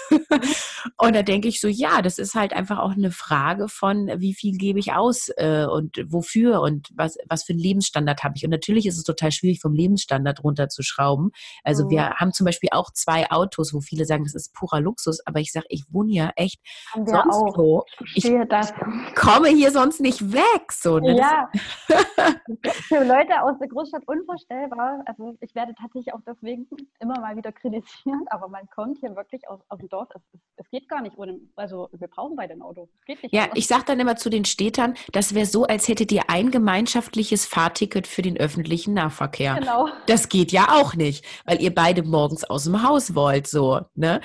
und 0.98 1.16
da 1.16 1.24
denke 1.24 1.50
ich 1.50 1.60
so, 1.60 1.68
ja, 1.68 2.02
das 2.02 2.20
ist 2.20 2.36
halt 2.36 2.54
einfach 2.54 2.80
auch 2.80 2.92
eine 2.92 3.12
Frage 3.12 3.68
von, 3.68 4.10
wie 4.18 4.34
viel 4.34 4.58
gebe 4.58 4.80
ich 4.80 4.94
aus 4.94 5.30
äh, 5.36 5.66
und 5.66 5.98
wofür 6.08 6.62
und 6.62 6.90
was, 6.96 7.18
was 7.28 7.44
für 7.44 7.52
einen 7.52 7.60
Lebensstandard 7.60 8.24
habe 8.24 8.36
ich. 8.38 8.46
Und 8.46 8.52
natürlich 8.52 8.86
ist 8.86 8.98
es 8.98 9.04
total 9.04 9.32
schwierig, 9.32 9.60
vom 9.60 9.74
Lebensstandard 9.74 10.44
runterzuschrauben. 10.44 11.32
Also 11.64 11.86
mhm. 11.86 11.90
wir 11.90 12.10
haben 12.12 12.32
zum 12.32 12.46
Beispiel 12.46 12.70
auch 12.72 12.92
zwei 12.94 13.30
Autos, 13.30 13.74
wo 13.74 13.82
viele 13.82 14.06
sagen, 14.06 14.24
das 14.24 14.36
ist 14.36 14.54
purer 14.54 14.80
Luxus, 14.80 15.20
aber 15.26 15.40
ich 15.40 15.52
sage, 15.52 15.66
ich 15.70 15.84
wohne 15.92 16.14
ja 16.14 16.32
echt 16.38 16.62
haben 16.94 17.08
sonst 17.08 17.36
auch. 17.36 17.58
wo. 17.58 17.84
Ich, 18.16 18.26
ich 18.26 19.16
komme 19.16 19.50
hier 19.50 19.72
sonst 19.72 20.00
nicht 20.00 20.32
weg. 20.32 20.72
So, 20.72 21.00
ne? 21.00 21.18
Ja. 21.18 21.50
für 22.88 23.04
Leute 23.04 23.42
aus 23.42 23.58
der 23.60 23.68
Großstadt 23.68 24.04
unvorstellbar. 24.08 25.04
Also 25.06 25.36
ich 25.42 25.54
werde 25.56 25.74
tatsächlich 25.74 26.14
auch 26.14 26.22
deswegen 26.26 26.53
immer 27.00 27.20
mal 27.20 27.36
wieder 27.36 27.52
kritisiert, 27.52 28.22
aber 28.28 28.48
man 28.48 28.70
kommt 28.70 29.00
hier 29.00 29.16
wirklich 29.16 29.48
aus, 29.50 29.60
aus 29.70 29.80
dem 29.80 29.90
Dorf, 29.90 30.10
es, 30.14 30.22
es, 30.58 30.70
geht 30.70 30.88
gar 30.90 31.02
nicht 31.02 31.18
ohne, 31.18 31.40
also 31.56 31.90
wir 31.92 32.08
brauchen 32.08 32.36
beide 32.36 32.54
ein 32.54 32.62
Auto. 32.62 32.90
ja, 33.32 33.48
ich 33.54 33.68
sage 33.68 33.84
dann 33.88 34.00
immer 34.00 34.16
zu 34.16 34.30
den 34.30 34.46
Städtern, 34.46 34.96
das 35.12 35.34
wäre 35.34 35.46
so, 35.46 35.66
als 35.66 35.88
hättet 35.88 36.12
ihr 36.12 36.24
ein 36.30 36.52
gemeinschaftliches 36.52 37.46
Fahrticket 37.46 38.08
für 38.08 38.22
den 38.22 38.38
öffentlichen 38.38 38.94
Nahverkehr. 38.94 39.56
Genau. 39.56 39.90
Das 40.08 40.30
geht 40.30 40.52
ja 40.52 40.70
auch 40.70 40.96
nicht, 40.96 41.26
weil 41.46 41.62
ihr 41.62 41.74
beide 41.74 42.04
morgens 42.04 42.44
aus 42.44 42.66
dem 42.66 42.84
Haus 42.84 43.16
wollt, 43.16 43.48
so, 43.48 43.82
ne? 43.96 44.22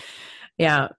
Ja. 0.57 0.91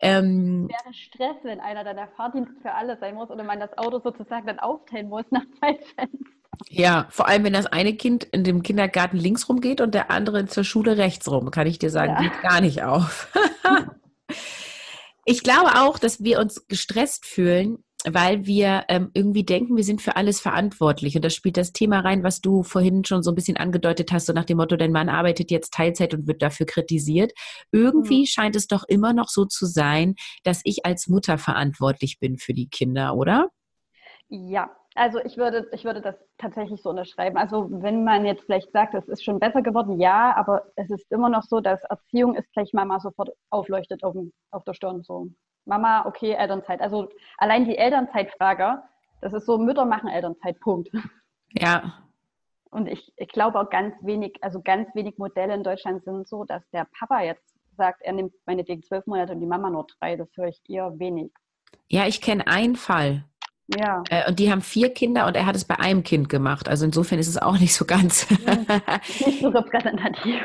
Ähm, 0.00 0.68
wäre 0.68 0.94
Stress, 0.94 1.36
wenn 1.42 1.60
einer 1.60 1.82
dann 1.82 1.96
der 1.96 2.08
Fahrdienst 2.08 2.52
für 2.62 2.72
alle 2.72 2.96
sein 2.98 3.16
muss 3.16 3.30
oder 3.30 3.42
man 3.42 3.58
das 3.58 3.76
Auto 3.76 3.98
sozusagen 3.98 4.46
dann 4.46 4.60
aufteilen 4.60 5.08
muss 5.08 5.24
nach 5.30 5.44
Zeitfenster. 5.60 6.37
Ja, 6.68 7.06
vor 7.10 7.28
allem, 7.28 7.44
wenn 7.44 7.52
das 7.52 7.66
eine 7.66 7.94
Kind 7.94 8.24
in 8.24 8.44
dem 8.44 8.62
Kindergarten 8.62 9.16
links 9.16 9.48
rum 9.48 9.60
geht 9.60 9.80
und 9.80 9.94
der 9.94 10.10
andere 10.10 10.46
zur 10.46 10.64
Schule 10.64 10.96
rechts 10.96 11.30
rum, 11.30 11.50
kann 11.50 11.66
ich 11.66 11.78
dir 11.78 11.90
sagen, 11.90 12.12
ja. 12.12 12.22
geht 12.22 12.42
gar 12.42 12.60
nicht 12.60 12.82
auf. 12.82 13.28
ich 15.24 15.42
glaube 15.42 15.76
auch, 15.76 15.98
dass 15.98 16.22
wir 16.22 16.40
uns 16.40 16.66
gestresst 16.66 17.26
fühlen, 17.26 17.84
weil 18.04 18.46
wir 18.46 18.84
ähm, 18.88 19.10
irgendwie 19.12 19.44
denken, 19.44 19.76
wir 19.76 19.82
sind 19.82 20.00
für 20.00 20.16
alles 20.16 20.40
verantwortlich. 20.40 21.16
Und 21.16 21.24
da 21.24 21.30
spielt 21.30 21.56
das 21.56 21.72
Thema 21.72 22.00
rein, 22.00 22.22
was 22.22 22.40
du 22.40 22.62
vorhin 22.62 23.04
schon 23.04 23.22
so 23.22 23.32
ein 23.32 23.34
bisschen 23.34 23.56
angedeutet 23.56 24.12
hast, 24.12 24.26
so 24.26 24.32
nach 24.32 24.44
dem 24.44 24.58
Motto, 24.58 24.76
dein 24.76 24.92
Mann 24.92 25.08
arbeitet 25.08 25.50
jetzt 25.50 25.72
Teilzeit 25.72 26.14
und 26.14 26.28
wird 26.28 26.42
dafür 26.42 26.66
kritisiert. 26.66 27.32
Irgendwie 27.72 28.20
mhm. 28.20 28.26
scheint 28.26 28.56
es 28.56 28.68
doch 28.68 28.84
immer 28.86 29.12
noch 29.12 29.28
so 29.28 29.44
zu 29.44 29.66
sein, 29.66 30.14
dass 30.44 30.60
ich 30.64 30.86
als 30.86 31.08
Mutter 31.08 31.38
verantwortlich 31.38 32.18
bin 32.20 32.38
für 32.38 32.54
die 32.54 32.68
Kinder, 32.68 33.16
oder? 33.16 33.48
Ja, 34.28 34.70
also 34.98 35.20
ich 35.24 35.36
würde, 35.36 35.68
ich 35.72 35.84
würde 35.84 36.00
das 36.00 36.16
tatsächlich 36.38 36.82
so 36.82 36.90
unterschreiben. 36.90 37.36
Also 37.36 37.68
wenn 37.70 38.04
man 38.04 38.24
jetzt 38.24 38.44
vielleicht 38.44 38.72
sagt, 38.72 38.94
es 38.94 39.08
ist 39.08 39.24
schon 39.24 39.38
besser 39.38 39.62
geworden, 39.62 40.00
ja, 40.00 40.34
aber 40.36 40.64
es 40.76 40.90
ist 40.90 41.10
immer 41.10 41.28
noch 41.28 41.44
so, 41.44 41.60
dass 41.60 41.82
Erziehung 41.84 42.34
ist 42.34 42.52
gleich 42.52 42.72
Mama 42.72 42.98
sofort 42.98 43.30
aufleuchtet 43.50 44.02
auf, 44.02 44.16
auf 44.50 44.64
der 44.64 44.74
Stirn. 44.74 45.02
So, 45.02 45.28
Mama, 45.64 46.04
okay, 46.06 46.32
Elternzeit. 46.32 46.80
Also 46.80 47.08
allein 47.36 47.64
die 47.64 47.78
Elternzeitfrage, 47.78 48.82
das 49.20 49.32
ist 49.32 49.46
so, 49.46 49.58
Mütter 49.58 49.84
machen 49.84 50.08
Elternzeit, 50.08 50.58
Punkt. 50.60 50.90
Ja. 51.52 51.94
Und 52.70 52.88
ich, 52.88 53.12
ich 53.16 53.28
glaube 53.28 53.58
auch 53.58 53.70
ganz 53.70 53.94
wenig, 54.02 54.36
also 54.42 54.60
ganz 54.60 54.94
wenig 54.94 55.16
Modelle 55.16 55.54
in 55.54 55.62
Deutschland 55.62 56.04
sind 56.04 56.28
so, 56.28 56.44
dass 56.44 56.68
der 56.70 56.86
Papa 56.98 57.22
jetzt 57.22 57.56
sagt, 57.76 58.02
er 58.02 58.12
nimmt 58.12 58.34
meinetwegen 58.44 58.82
zwölf 58.82 59.06
Monate 59.06 59.32
und 59.32 59.40
die 59.40 59.46
Mama 59.46 59.70
nur 59.70 59.86
drei. 59.98 60.16
Das 60.16 60.28
höre 60.36 60.48
ich 60.48 60.60
eher 60.68 60.98
wenig. 60.98 61.32
Ja, 61.88 62.06
ich 62.06 62.20
kenne 62.20 62.46
einen 62.46 62.76
Fall. 62.76 63.24
Ja. 63.76 64.02
Äh, 64.08 64.26
und 64.28 64.38
die 64.38 64.50
haben 64.50 64.62
vier 64.62 64.88
Kinder 64.94 65.26
und 65.26 65.36
er 65.36 65.44
hat 65.44 65.54
es 65.54 65.64
bei 65.64 65.78
einem 65.78 66.02
Kind 66.02 66.30
gemacht. 66.30 66.68
Also 66.70 66.86
insofern 66.86 67.18
ist 67.18 67.28
es 67.28 67.36
auch 67.36 67.58
nicht 67.58 67.74
so 67.74 67.84
ganz. 67.84 68.26
nicht 69.26 69.42
so 69.42 69.48
repräsentativ. 69.48 70.40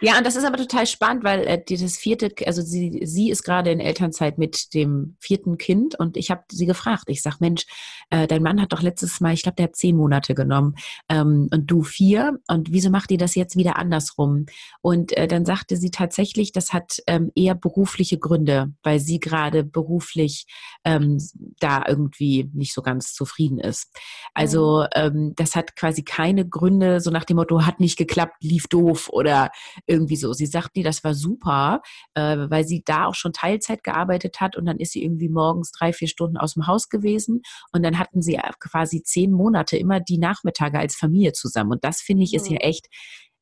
ja, 0.00 0.18
und 0.18 0.26
das 0.26 0.34
ist 0.34 0.44
aber 0.44 0.56
total 0.56 0.86
spannend, 0.88 1.22
weil 1.22 1.46
äh, 1.46 1.62
das 1.64 1.96
vierte, 1.96 2.32
also 2.46 2.60
sie, 2.60 3.00
sie 3.04 3.30
ist 3.30 3.44
gerade 3.44 3.70
in 3.70 3.78
Elternzeit 3.78 4.38
mit 4.38 4.74
dem 4.74 5.14
vierten 5.20 5.56
Kind 5.56 5.96
und 6.00 6.16
ich 6.16 6.32
habe 6.32 6.42
sie 6.50 6.66
gefragt. 6.66 7.04
Ich 7.06 7.22
sage, 7.22 7.36
Mensch, 7.38 7.64
äh, 8.10 8.26
dein 8.26 8.42
Mann 8.42 8.60
hat 8.60 8.72
doch 8.72 8.82
letztes 8.82 9.20
Mal, 9.20 9.34
ich 9.34 9.44
glaube, 9.44 9.56
der 9.56 9.66
hat 9.66 9.76
zehn 9.76 9.96
Monate 9.96 10.34
genommen 10.34 10.74
ähm, 11.08 11.48
und 11.52 11.70
du 11.70 11.84
vier. 11.84 12.40
Und 12.48 12.72
wieso 12.72 12.90
macht 12.90 13.12
ihr 13.12 13.18
das 13.18 13.36
jetzt 13.36 13.56
wieder 13.56 13.76
andersrum? 13.76 14.46
Und 14.80 15.16
äh, 15.16 15.28
dann 15.28 15.44
sagte 15.44 15.76
sie 15.76 15.92
tatsächlich, 15.92 16.50
das 16.50 16.72
hat 16.72 16.98
ähm, 17.06 17.30
eher 17.36 17.54
berufliche 17.54 18.18
Gründe, 18.18 18.72
weil 18.82 18.98
sie 18.98 19.20
gerade 19.20 19.62
beruflich 19.62 20.46
ähm, 20.84 21.18
da 21.60 21.84
irgendwie 21.86 22.47
nicht 22.54 22.74
so 22.74 22.82
ganz 22.82 23.14
zufrieden 23.14 23.58
ist. 23.58 23.94
Also 24.34 24.82
mhm. 24.82 24.86
ähm, 24.94 25.32
das 25.36 25.56
hat 25.56 25.76
quasi 25.76 26.02
keine 26.02 26.48
Gründe, 26.48 27.00
so 27.00 27.10
nach 27.10 27.24
dem 27.24 27.36
Motto, 27.36 27.64
hat 27.64 27.80
nicht 27.80 27.96
geklappt, 27.96 28.36
lief 28.42 28.66
doof 28.68 29.08
oder 29.10 29.50
irgendwie 29.86 30.16
so. 30.16 30.32
Sie 30.32 30.46
sagt, 30.46 30.76
nee, 30.76 30.82
das 30.82 31.04
war 31.04 31.14
super, 31.14 31.82
äh, 32.14 32.36
weil 32.48 32.64
sie 32.64 32.82
da 32.84 33.06
auch 33.06 33.14
schon 33.14 33.32
Teilzeit 33.32 33.84
gearbeitet 33.84 34.40
hat 34.40 34.56
und 34.56 34.66
dann 34.66 34.78
ist 34.78 34.92
sie 34.92 35.02
irgendwie 35.02 35.28
morgens 35.28 35.72
drei, 35.72 35.92
vier 35.92 36.08
Stunden 36.08 36.36
aus 36.36 36.54
dem 36.54 36.66
Haus 36.66 36.88
gewesen 36.88 37.42
und 37.72 37.82
dann 37.82 37.98
hatten 37.98 38.22
sie 38.22 38.38
quasi 38.60 39.02
zehn 39.02 39.32
Monate 39.32 39.76
immer 39.76 40.00
die 40.00 40.18
Nachmittage 40.18 40.78
als 40.78 40.96
Familie 40.96 41.32
zusammen. 41.32 41.72
Und 41.72 41.84
das 41.84 42.00
finde 42.00 42.24
ich 42.24 42.34
ist 42.34 42.48
mhm. 42.48 42.56
ja 42.56 42.60
echt 42.62 42.88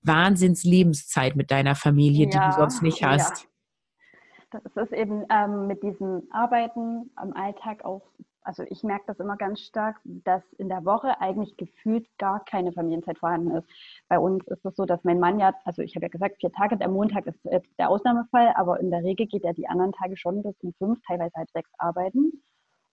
Wahnsinns-Lebenszeit 0.02 1.36
mit 1.36 1.50
deiner 1.50 1.74
Familie, 1.74 2.26
ja, 2.26 2.30
die 2.30 2.38
du 2.38 2.52
sonst 2.60 2.82
nicht 2.82 3.04
hast. 3.04 3.44
Ja. 3.44 4.60
Das 4.64 4.84
ist 4.84 4.92
eben 4.92 5.24
ähm, 5.30 5.66
mit 5.66 5.82
diesem 5.82 6.22
Arbeiten 6.30 7.10
am 7.16 7.32
Alltag 7.32 7.84
auch 7.84 8.02
also 8.46 8.62
ich 8.68 8.84
merke 8.84 9.04
das 9.08 9.18
immer 9.18 9.36
ganz 9.36 9.60
stark, 9.60 9.96
dass 10.04 10.42
in 10.56 10.68
der 10.68 10.84
Woche 10.84 11.20
eigentlich 11.20 11.56
gefühlt 11.56 12.06
gar 12.16 12.44
keine 12.44 12.72
Familienzeit 12.72 13.18
vorhanden 13.18 13.50
ist. 13.50 13.68
Bei 14.08 14.18
uns 14.20 14.46
ist 14.46 14.64
es 14.64 14.76
so, 14.76 14.86
dass 14.86 15.02
mein 15.02 15.18
Mann 15.18 15.40
ja, 15.40 15.52
also 15.64 15.82
ich 15.82 15.96
habe 15.96 16.06
ja 16.06 16.10
gesagt, 16.10 16.36
vier 16.38 16.52
Tage, 16.52 16.76
der 16.76 16.88
Montag 16.88 17.26
ist 17.26 17.38
der 17.44 17.90
Ausnahmefall, 17.90 18.52
aber 18.54 18.78
in 18.78 18.90
der 18.90 19.02
Regel 19.02 19.26
geht 19.26 19.42
er 19.44 19.52
die 19.52 19.68
anderen 19.68 19.92
Tage 19.92 20.16
schon 20.16 20.44
bis 20.44 20.54
um 20.62 20.72
fünf, 20.78 21.00
teilweise 21.06 21.34
halb 21.34 21.50
sechs 21.50 21.70
arbeiten. 21.78 22.40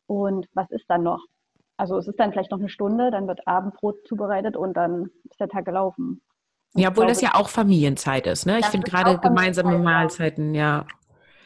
Und 0.08 0.48
was 0.54 0.72
ist 0.72 0.86
dann 0.88 1.04
noch? 1.04 1.24
Also 1.78 1.98
es 1.98 2.08
ist 2.08 2.20
dann 2.20 2.32
vielleicht 2.32 2.52
noch 2.52 2.60
eine 2.60 2.70
Stunde, 2.70 3.12
dann 3.12 3.28
wird 3.28 3.48
Abendbrot 3.48 4.08
zubereitet 4.08 4.58
und 4.58 4.76
dann 4.76 5.12
ist 5.30 5.40
der 5.40 5.50
Tag 5.50 5.66
gelaufen. 5.66 6.22
ja, 6.74 6.90
obwohl 6.90 7.06
glaube, 7.06 7.12
das 7.12 7.22
ja 7.22 7.36
auch 7.36 7.50
Familienzeit 7.50 8.26
ist, 8.26 8.48
ne? 8.48 8.60
Ich 8.60 8.66
finde 8.66 8.90
gerade 8.90 9.20
gemeinsame 9.20 9.78
Mahlzeiten, 9.78 10.56
ja. 10.56 10.86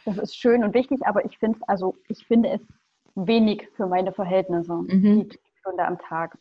Das 0.05 0.17
ist 0.17 0.37
schön 0.37 0.63
und 0.63 0.73
wichtig, 0.73 1.05
aber 1.05 1.25
ich 1.25 1.37
finde 1.37 1.59
also 1.67 1.97
ich 2.07 2.25
finde 2.25 2.49
es 2.49 2.61
wenig 3.25 3.67
für 3.75 3.87
meine 3.87 4.11
Verhältnisse, 4.11 4.73
mhm. 4.73 5.29
die 5.29 5.39
Stunde 5.59 5.85
am 5.85 5.97
Tag. 5.97 6.37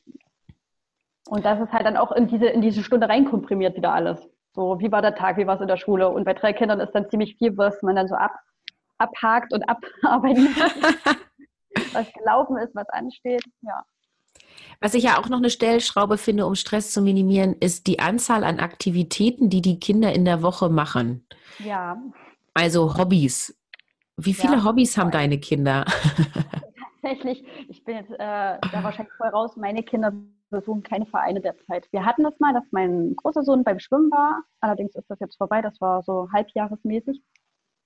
Und 1.28 1.44
das 1.44 1.60
ist 1.60 1.72
halt 1.72 1.86
dann 1.86 1.96
auch 1.96 2.12
in 2.12 2.28
diese, 2.28 2.46
in 2.46 2.60
diese 2.60 2.82
Stunde 2.82 3.08
reinkomprimiert 3.08 3.76
wieder 3.76 3.92
alles. 3.92 4.28
So, 4.54 4.78
wie 4.78 4.92
war 4.92 5.02
der 5.02 5.14
Tag, 5.14 5.36
wie 5.36 5.46
war 5.46 5.56
es 5.56 5.60
in 5.60 5.68
der 5.68 5.76
Schule? 5.76 6.08
Und 6.08 6.24
bei 6.24 6.34
drei 6.34 6.52
Kindern 6.52 6.80
ist 6.80 6.92
dann 6.92 7.10
ziemlich 7.10 7.36
viel, 7.36 7.56
was 7.56 7.82
man 7.82 7.96
dann 7.96 8.08
so 8.08 8.14
ab, 8.14 8.32
abhakt 8.98 9.52
und 9.52 9.64
abarbeiten 9.68 10.44
muss. 10.44 10.56
was 11.92 12.12
gelaufen 12.12 12.56
ist, 12.58 12.74
was 12.74 12.88
ansteht. 12.90 13.42
Ja. 13.62 13.84
Was 14.80 14.94
ich 14.94 15.04
ja 15.04 15.18
auch 15.18 15.28
noch 15.28 15.38
eine 15.38 15.50
Stellschraube 15.50 16.18
finde, 16.18 16.46
um 16.46 16.54
Stress 16.54 16.92
zu 16.92 17.02
minimieren, 17.02 17.54
ist 17.54 17.86
die 17.86 17.98
Anzahl 17.98 18.44
an 18.44 18.60
Aktivitäten, 18.60 19.50
die 19.50 19.62
die 19.62 19.80
Kinder 19.80 20.12
in 20.12 20.24
der 20.24 20.42
Woche 20.42 20.68
machen. 20.68 21.26
Ja. 21.58 22.00
Also 22.54 22.96
Hobbys. 22.96 23.58
Wie 24.16 24.34
viele 24.34 24.56
ja. 24.56 24.64
Hobbys 24.64 24.96
haben 24.96 25.10
deine 25.10 25.38
Kinder? 25.38 25.84
Tatsächlich, 27.06 27.44
ich 27.68 27.84
bin 27.84 27.98
jetzt 27.98 28.10
äh, 28.10 28.18
da 28.18 28.82
wahrscheinlich 28.82 29.14
voll 29.14 29.28
raus. 29.28 29.56
Meine 29.56 29.84
Kinder 29.84 30.12
besuchen 30.50 30.82
keine 30.82 31.06
Vereine 31.06 31.40
derzeit. 31.40 31.86
Wir 31.92 32.04
hatten 32.04 32.24
das 32.24 32.40
mal, 32.40 32.52
dass 32.52 32.64
mein 32.72 33.14
großer 33.14 33.44
Sohn 33.44 33.62
beim 33.62 33.78
Schwimmen 33.78 34.10
war. 34.10 34.42
Allerdings 34.60 34.96
ist 34.96 35.08
das 35.08 35.20
jetzt 35.20 35.36
vorbei. 35.36 35.62
Das 35.62 35.80
war 35.80 36.02
so 36.02 36.28
halbjahresmäßig. 36.32 37.22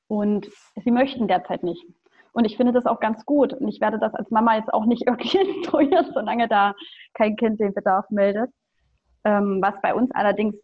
Und 0.09 0.49
sie 0.83 0.91
möchten 0.91 1.29
derzeit 1.29 1.63
nicht. 1.63 1.85
Und 2.33 2.47
ich 2.47 2.57
finde 2.57 2.73
das 2.73 2.87
auch 2.87 2.99
ganz 2.99 3.27
gut. 3.27 3.53
Und 3.53 3.69
ich 3.69 3.83
werde 3.83 3.99
das 3.99 4.15
als 4.15 4.31
Mama 4.31 4.57
jetzt 4.57 4.73
auch 4.73 4.87
nicht 4.87 5.03
irgendwie 5.07 5.37
instruieren, 5.37 6.13
solange 6.15 6.49
da 6.49 6.75
kein 7.13 7.37
Kind 7.37 7.61
den 7.61 7.75
Bedarf 7.75 8.09
meldet. 8.09 8.51
Ähm, 9.25 9.61
was 9.61 9.75
bei 9.83 9.95
uns 9.95 10.11
allerdings 10.13 10.57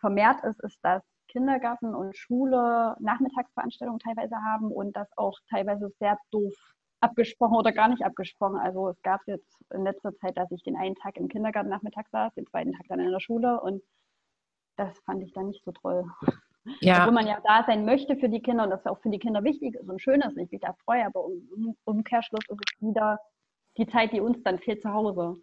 vermehrt 0.00 0.42
ist, 0.42 0.60
ist, 0.64 0.80
dass 0.82 1.04
Kindergarten 1.28 1.94
und 1.94 2.16
Schule 2.16 2.96
Nachmittagsveranstaltungen 2.98 4.00
teilweise 4.00 4.34
haben 4.34 4.72
und 4.72 4.96
das 4.96 5.06
auch 5.16 5.38
teilweise 5.48 5.92
sehr 6.00 6.18
doof 6.32 6.56
abgesprochen 7.00 7.56
oder 7.56 7.72
gar 7.72 7.88
nicht 7.88 8.04
abgesprochen. 8.04 8.56
Also 8.56 8.88
es 8.88 9.02
gab 9.02 9.26
jetzt 9.26 9.56
in 9.72 9.84
letzter 9.84 10.14
Zeit, 10.16 10.36
dass 10.36 10.50
ich 10.50 10.62
den 10.62 10.76
einen 10.76 10.94
Tag 10.94 11.16
im 11.16 11.28
Kindergarten 11.28 11.68
Nachmittag 11.68 12.08
saß, 12.08 12.34
den 12.34 12.46
zweiten 12.46 12.72
Tag 12.72 12.86
dann 12.88 13.00
in 13.00 13.10
der 13.10 13.20
Schule 13.20 13.60
und 13.60 13.82
das 14.76 14.98
fand 15.00 15.22
ich 15.22 15.32
dann 15.32 15.48
nicht 15.48 15.64
so 15.64 15.72
toll. 15.72 16.04
Ja. 16.80 17.06
Wo 17.06 17.10
man 17.10 17.26
ja 17.26 17.40
da 17.42 17.64
sein 17.64 17.86
möchte 17.86 18.16
für 18.16 18.28
die 18.28 18.42
Kinder 18.42 18.64
und 18.64 18.70
das 18.70 18.86
auch 18.86 19.00
für 19.00 19.08
die 19.08 19.18
Kinder 19.18 19.42
wichtig 19.44 19.74
ist 19.76 19.88
und 19.88 20.00
schön 20.00 20.20
ist, 20.20 20.36
ich 20.36 20.50
mich 20.50 20.60
da 20.60 20.74
freue, 20.84 21.06
aber 21.06 21.26
im 21.56 21.74
Umkehrschluss 21.84 22.44
ist 22.48 22.60
es 22.60 22.86
wieder 22.86 23.18
die 23.78 23.86
Zeit, 23.86 24.12
die 24.12 24.20
uns 24.20 24.42
dann 24.42 24.58
fehlt 24.58 24.82
zu 24.82 24.92
Hause. 24.92 25.36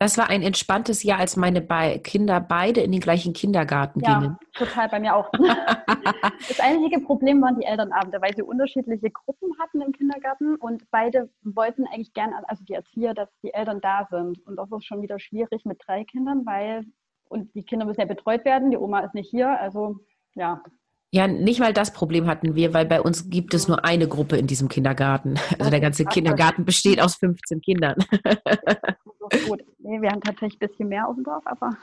Das 0.00 0.16
war 0.16 0.30
ein 0.30 0.42
entspanntes 0.42 1.02
Jahr, 1.02 1.18
als 1.18 1.36
meine 1.36 1.60
Be 1.60 1.98
Kinder 1.98 2.40
beide 2.40 2.80
in 2.80 2.92
den 2.92 3.00
gleichen 3.00 3.32
Kindergarten 3.32 3.98
ja, 4.00 4.20
gingen. 4.20 4.36
Total, 4.54 4.88
bei 4.88 5.00
mir 5.00 5.16
auch. 5.16 5.28
das 6.48 6.60
einzige 6.60 7.00
Problem 7.00 7.42
waren 7.42 7.58
die 7.58 7.66
Elternabende, 7.66 8.20
weil 8.20 8.34
sie 8.36 8.42
unterschiedliche 8.42 9.10
Gruppen 9.10 9.50
hatten 9.58 9.80
im 9.80 9.92
Kindergarten 9.92 10.54
und 10.56 10.84
beide 10.92 11.28
wollten 11.42 11.84
eigentlich 11.86 12.12
gern, 12.12 12.32
also 12.46 12.62
die 12.64 12.74
Erzieher, 12.74 13.12
dass 13.12 13.28
die 13.42 13.52
Eltern 13.52 13.80
da 13.80 14.06
sind. 14.08 14.38
Und 14.46 14.54
das 14.54 14.70
ist 14.70 14.84
schon 14.84 15.02
wieder 15.02 15.18
schwierig 15.18 15.64
mit 15.64 15.80
drei 15.84 16.04
Kindern, 16.04 16.46
weil 16.46 16.84
und 17.28 17.54
die 17.54 17.62
Kinder 17.62 17.84
müssen 17.84 18.00
ja 18.00 18.06
betreut 18.06 18.44
werden, 18.44 18.70
die 18.70 18.78
Oma 18.78 19.00
ist 19.00 19.14
nicht 19.14 19.30
hier, 19.30 19.60
also 19.60 19.96
ja. 20.34 20.62
Ja, 21.10 21.26
nicht 21.26 21.58
mal 21.58 21.72
das 21.72 21.92
Problem 21.92 22.26
hatten 22.26 22.54
wir, 22.54 22.74
weil 22.74 22.84
bei 22.86 23.00
uns 23.00 23.30
gibt 23.30 23.54
es 23.54 23.66
nur 23.66 23.84
eine 23.84 24.08
Gruppe 24.08 24.36
in 24.36 24.46
diesem 24.46 24.68
Kindergarten. 24.68 25.38
Also 25.58 25.70
der 25.70 25.80
ganze 25.80 26.04
Kindergarten 26.04 26.64
besteht 26.66 27.00
aus 27.00 27.16
15 27.16 27.60
Kindern. 27.62 27.96
gut. 29.46 29.64
Nee, 29.78 30.00
wir 30.00 30.10
haben 30.10 30.20
tatsächlich 30.20 30.60
ein 30.60 30.68
bisschen 30.68 30.88
mehr 30.88 31.08
auf 31.08 31.14
dem 31.14 31.24
Dorf, 31.24 31.46
aber 31.46 31.76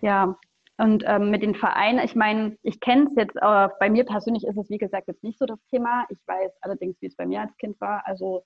ja. 0.00 0.36
Und 0.78 1.04
ähm, 1.06 1.30
mit 1.30 1.42
den 1.42 1.54
Vereinen, 1.54 2.02
ich 2.02 2.16
meine, 2.16 2.56
ich 2.62 2.80
kenne 2.80 3.04
es 3.10 3.16
jetzt, 3.16 3.36
äh, 3.36 3.68
bei 3.78 3.90
mir 3.90 4.04
persönlich 4.04 4.44
ist 4.44 4.56
es, 4.56 4.70
wie 4.70 4.78
gesagt, 4.78 5.08
jetzt 5.08 5.22
nicht 5.22 5.38
so 5.38 5.44
das 5.44 5.62
Thema. 5.66 6.06
Ich 6.08 6.18
weiß 6.26 6.52
allerdings, 6.62 6.96
wie 7.02 7.06
es 7.06 7.16
bei 7.16 7.26
mir 7.26 7.42
als 7.42 7.54
Kind 7.58 7.78
war. 7.82 8.02
Also 8.06 8.42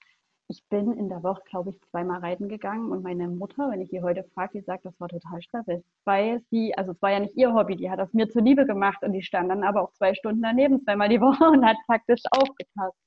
ich 0.49 0.63
bin 0.69 0.93
in 0.93 1.09
der 1.09 1.23
Woche, 1.23 1.43
glaube 1.49 1.71
ich, 1.71 1.81
zweimal 1.91 2.21
reiten 2.21 2.49
gegangen 2.49 2.91
und 2.91 3.03
meine 3.03 3.29
Mutter, 3.29 3.71
wenn 3.71 3.81
ich 3.81 3.91
sie 3.91 4.03
heute 4.03 4.25
frage, 4.35 4.59
die 4.59 4.65
sagt, 4.65 4.85
das 4.85 4.99
war 5.01 5.09
total 5.09 5.41
stressig, 5.43 5.85
weil 6.05 6.41
sie, 6.51 6.75
also 6.77 6.93
es 6.93 7.01
war 7.01 7.13
ja 7.13 7.21
nicht 7.21 7.37
ihr 7.37 7.55
Hobby, 7.55 7.77
die 7.77 7.91
hat 7.91 7.99
das 7.99 8.13
mir 8.13 8.29
zuliebe 8.29 8.67
gemacht 8.67 9.03
und 9.03 9.13
die 9.13 9.23
stand 9.23 9.51
dann 9.51 9.65
aber 9.65 9.83
auch 9.83 9.93
zwei 9.93 10.15
Stunden 10.15 10.43
daneben, 10.43 10.83
zweimal 10.83 11.09
die 11.09 11.21
Woche 11.21 11.45
und 11.45 11.65
hat 11.65 11.77
praktisch 11.87 12.23
aufgepasst. 12.31 12.99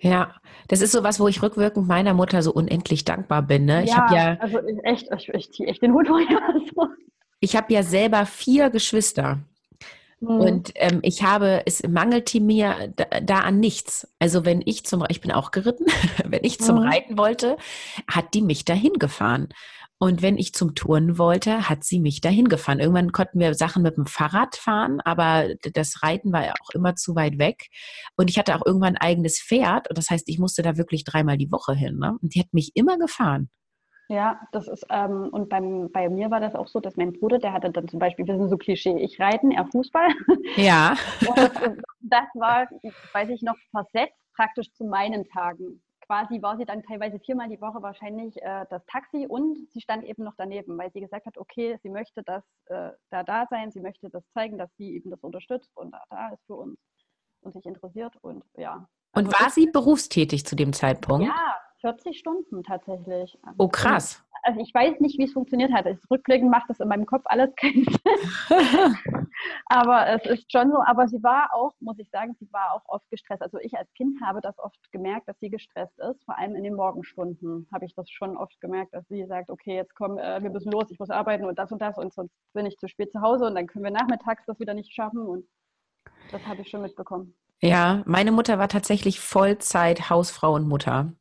Ja, 0.00 0.34
das 0.68 0.80
ist 0.80 0.92
so 0.92 1.02
was, 1.02 1.20
wo 1.20 1.28
ich 1.28 1.42
rückwirkend 1.42 1.86
meiner 1.86 2.14
Mutter 2.14 2.42
so 2.42 2.52
unendlich 2.52 3.04
dankbar 3.04 3.42
bin. 3.42 3.66
Ne? 3.66 3.84
Ich 3.84 3.90
ja, 3.90 4.12
ja, 4.12 4.36
also 4.40 4.58
echt, 4.82 5.08
ich, 5.16 5.28
ich 5.28 5.52
ziehe 5.52 5.68
echt 5.68 5.82
den 5.82 5.92
Hut 5.92 6.08
vor. 6.08 6.20
Ich 7.42 7.56
habe 7.56 7.72
ja 7.72 7.82
selber 7.82 8.26
vier 8.26 8.68
Geschwister. 8.68 9.38
Mhm. 10.20 10.28
Und 10.28 10.72
ähm, 10.74 11.00
ich 11.02 11.22
habe, 11.22 11.62
es 11.64 11.82
mangelte 11.88 12.38
mir 12.38 12.92
da, 12.94 13.20
da, 13.20 13.38
an 13.40 13.58
nichts. 13.58 14.06
Also 14.18 14.44
wenn 14.44 14.62
ich 14.64 14.84
zum, 14.84 15.04
ich 15.08 15.22
bin 15.22 15.32
auch 15.32 15.50
geritten, 15.50 15.86
wenn 16.24 16.44
ich 16.44 16.60
zum 16.60 16.76
mhm. 16.76 16.82
Reiten 16.82 17.18
wollte, 17.18 17.56
hat 18.06 18.34
die 18.34 18.42
mich 18.42 18.66
dahin 18.66 18.94
gefahren. 18.94 19.48
Und 20.02 20.22
wenn 20.22 20.38
ich 20.38 20.54
zum 20.54 20.74
Turnen 20.74 21.18
wollte, 21.18 21.68
hat 21.68 21.84
sie 21.84 22.00
mich 22.00 22.22
dahin 22.22 22.48
gefahren. 22.48 22.80
Irgendwann 22.80 23.12
konnten 23.12 23.38
wir 23.38 23.52
Sachen 23.52 23.82
mit 23.82 23.98
dem 23.98 24.06
Fahrrad 24.06 24.56
fahren, 24.56 25.02
aber 25.02 25.54
das 25.74 26.02
Reiten 26.02 26.32
war 26.32 26.42
ja 26.42 26.54
auch 26.62 26.70
immer 26.70 26.96
zu 26.96 27.14
weit 27.14 27.38
weg. 27.38 27.68
Und 28.16 28.30
ich 28.30 28.38
hatte 28.38 28.56
auch 28.56 28.64
irgendwann 28.64 28.96
ein 28.96 29.02
eigenes 29.02 29.42
Pferd. 29.42 29.90
Und 29.90 29.98
das 29.98 30.08
heißt, 30.08 30.26
ich 30.30 30.38
musste 30.38 30.62
da 30.62 30.78
wirklich 30.78 31.04
dreimal 31.04 31.36
die 31.36 31.52
Woche 31.52 31.74
hin. 31.74 31.98
Ne? 31.98 32.16
Und 32.22 32.34
die 32.34 32.40
hat 32.40 32.52
mich 32.52 32.72
immer 32.76 32.96
gefahren. 32.96 33.50
Ja, 34.08 34.40
das 34.52 34.68
ist, 34.68 34.86
ähm, 34.88 35.28
und 35.32 35.50
beim, 35.50 35.92
bei 35.92 36.08
mir 36.08 36.30
war 36.30 36.40
das 36.40 36.54
auch 36.54 36.66
so, 36.66 36.80
dass 36.80 36.96
mein 36.96 37.12
Bruder, 37.12 37.38
der 37.38 37.52
hatte 37.52 37.70
dann 37.70 37.86
zum 37.86 37.98
Beispiel, 37.98 38.26
wir 38.26 38.38
sind 38.38 38.48
so 38.48 38.56
Klischee, 38.56 38.98
ich 38.98 39.20
reiten, 39.20 39.50
er 39.50 39.66
Fußball. 39.66 40.08
Ja. 40.56 40.96
und 41.28 41.82
das 42.00 42.24
war, 42.34 42.66
weiß 43.12 43.28
ich 43.28 43.42
noch, 43.42 43.54
versetzt 43.70 44.16
praktisch 44.34 44.72
zu 44.72 44.84
meinen 44.84 45.26
Tagen. 45.26 45.82
Quasi 46.10 46.42
war 46.42 46.56
sie 46.56 46.64
dann 46.64 46.82
teilweise 46.82 47.20
viermal 47.20 47.48
die 47.48 47.60
Woche 47.60 47.80
wahrscheinlich 47.82 48.36
äh, 48.42 48.66
das 48.68 48.84
Taxi 48.86 49.28
und 49.28 49.56
sie 49.70 49.80
stand 49.80 50.02
eben 50.02 50.24
noch 50.24 50.34
daneben, 50.36 50.76
weil 50.76 50.90
sie 50.90 51.00
gesagt 51.00 51.24
hat, 51.24 51.38
okay, 51.38 51.78
sie 51.84 51.88
möchte 51.88 52.24
das 52.24 52.42
äh, 52.66 52.90
da 53.10 53.22
da 53.22 53.46
sein, 53.48 53.70
sie 53.70 53.78
möchte 53.78 54.10
das 54.10 54.24
zeigen, 54.34 54.58
dass 54.58 54.74
sie 54.76 54.96
eben 54.96 55.10
das 55.10 55.20
unterstützt 55.20 55.70
und 55.76 55.92
da, 55.92 56.02
da 56.10 56.30
ist 56.30 56.44
für 56.46 56.56
uns 56.56 56.80
und 57.42 57.52
sich 57.52 57.64
interessiert 57.64 58.16
und 58.22 58.42
ja. 58.56 58.88
Und 59.12 59.26
also 59.26 59.38
war 59.38 59.50
sie 59.50 59.66
berufstätig 59.66 60.44
zu 60.44 60.56
dem 60.56 60.72
Zeitpunkt? 60.72 61.28
Ja, 61.28 61.60
40 61.80 62.18
Stunden 62.18 62.64
tatsächlich. 62.64 63.38
Oh, 63.56 63.68
krass. 63.68 64.20
Also 64.42 64.60
ich 64.60 64.72
weiß 64.72 65.00
nicht, 65.00 65.18
wie 65.18 65.24
es 65.24 65.32
funktioniert 65.32 65.72
hat. 65.72 65.86
Das 65.86 65.98
Rückblicken 66.10 66.50
macht 66.50 66.68
das 66.68 66.80
in 66.80 66.88
meinem 66.88 67.06
Kopf 67.06 67.22
alles 67.26 67.54
keinen 67.56 67.84
Sinn. 67.84 67.98
aber 69.66 70.08
es 70.08 70.24
ist 70.26 70.50
schon 70.50 70.70
so, 70.70 70.78
aber 70.84 71.08
sie 71.08 71.22
war 71.22 71.50
auch, 71.54 71.72
muss 71.80 71.98
ich 71.98 72.08
sagen, 72.10 72.34
sie 72.38 72.48
war 72.52 72.74
auch 72.74 72.82
oft 72.86 73.08
gestresst. 73.10 73.42
Also 73.42 73.58
ich 73.58 73.76
als 73.76 73.92
Kind 73.94 74.20
habe 74.22 74.40
das 74.40 74.58
oft 74.58 74.78
gemerkt, 74.92 75.28
dass 75.28 75.38
sie 75.40 75.50
gestresst 75.50 75.98
ist. 75.98 76.24
Vor 76.24 76.38
allem 76.38 76.54
in 76.54 76.64
den 76.64 76.74
Morgenstunden 76.74 77.68
habe 77.72 77.84
ich 77.84 77.94
das 77.94 78.10
schon 78.10 78.36
oft 78.36 78.60
gemerkt, 78.60 78.94
dass 78.94 79.06
sie 79.08 79.24
sagt, 79.26 79.50
okay, 79.50 79.76
jetzt 79.76 79.94
komm, 79.94 80.18
äh, 80.18 80.42
wir 80.42 80.50
müssen 80.50 80.72
los, 80.72 80.90
ich 80.90 80.98
muss 80.98 81.10
arbeiten 81.10 81.44
und 81.44 81.58
das 81.58 81.72
und 81.72 81.80
das 81.80 81.98
und 81.98 82.12
sonst 82.12 82.34
bin 82.52 82.66
ich 82.66 82.76
zu 82.78 82.88
spät 82.88 83.12
zu 83.12 83.20
Hause 83.20 83.46
und 83.46 83.54
dann 83.54 83.66
können 83.66 83.84
wir 83.84 83.92
nachmittags 83.92 84.44
das 84.46 84.58
wieder 84.60 84.74
nicht 84.74 84.94
schaffen 84.94 85.26
und 85.26 85.44
das 86.32 86.46
habe 86.46 86.62
ich 86.62 86.70
schon 86.70 86.82
mitbekommen. 86.82 87.34
Ja, 87.62 88.02
meine 88.06 88.32
Mutter 88.32 88.58
war 88.58 88.68
tatsächlich 88.68 89.20
Vollzeit 89.20 90.08
Hausfrau 90.08 90.54
und 90.54 90.66
Mutter. 90.66 91.12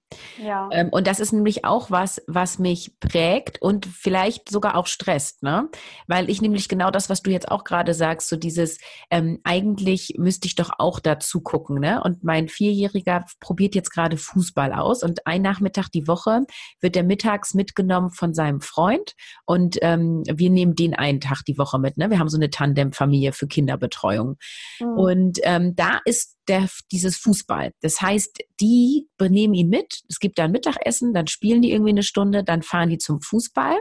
Ja. 0.42 0.70
Ähm, 0.72 0.90
und 0.90 1.06
das 1.08 1.20
ist 1.20 1.34
nämlich 1.34 1.66
auch 1.66 1.92
was, 1.92 2.22
was 2.28 2.58
mich 2.58 3.00
prägt 3.00 3.62
und 3.62 3.86
vielleicht 3.86 4.50
sogar 4.50 4.76
auch 4.76 4.88
stresst, 4.88 5.44
ne? 5.44 5.70
Weil 6.08 6.30
ich 6.30 6.42
nämlich 6.42 6.68
genau 6.68 6.90
das, 6.90 7.10
was 7.10 7.22
du 7.22 7.30
jetzt 7.30 7.50
auch 7.50 7.64
gerade 7.64 7.94
sagst, 7.94 8.30
so 8.30 8.36
dieses, 8.36 8.80
ähm, 9.12 9.40
eigentlich 9.44 10.16
müsste 10.18 10.48
ich 10.48 10.56
doch 10.56 10.72
auch 10.80 11.00
dazu 11.00 11.42
gucken, 11.42 11.80
ne? 11.80 12.02
Und 12.04 12.24
mein 12.24 12.50
Vierjähriger 12.50 13.26
probiert 13.40 13.76
jetzt 13.76 13.92
gerade 13.92 14.18
Fußball 14.18 14.74
aus 14.74 15.04
und 15.04 15.28
ein 15.28 15.42
Nachmittag 15.42 15.90
die 15.90 16.08
Woche 16.08 16.42
wird 16.80 16.96
er 16.96 17.04
mittags 17.04 17.54
mitgenommen 17.54 18.10
von 18.10 18.34
seinem 18.34 18.62
Freund 18.62 19.14
und 19.46 19.78
ähm, 19.82 20.24
wir 20.26 20.50
nehmen 20.50 20.76
den 20.76 20.96
einen 20.96 21.22
Tag 21.22 21.44
die 21.46 21.58
Woche 21.58 21.78
mit, 21.78 21.98
ne? 21.98 22.10
Wir 22.10 22.20
haben 22.20 22.30
so 22.30 22.38
eine 22.38 22.50
Tandemfamilie 22.50 23.32
für 23.32 23.48
Kinderbetreuung. 23.48 24.38
Mhm. 24.80 24.88
Und 24.88 25.40
ähm, 25.44 25.76
da 25.76 26.00
ist 26.06 26.39
der, 26.50 26.68
dieses 26.92 27.18
Fußball. 27.18 27.72
Das 27.82 28.02
heißt, 28.02 28.40
die 28.60 29.08
benehmen 29.18 29.54
ihn 29.54 29.70
mit. 29.70 30.02
Es 30.10 30.20
gibt 30.20 30.40
dann 30.40 30.52
Mittagessen, 30.52 31.14
dann 31.14 31.28
spielen 31.28 31.62
die 31.62 31.72
irgendwie 31.72 31.92
eine 31.92 32.04
Stunde, 32.04 32.44
dann 32.44 32.64
fahren 32.64 32.90
die 32.90 32.98
zum 32.98 33.22
Fußball. 33.22 33.80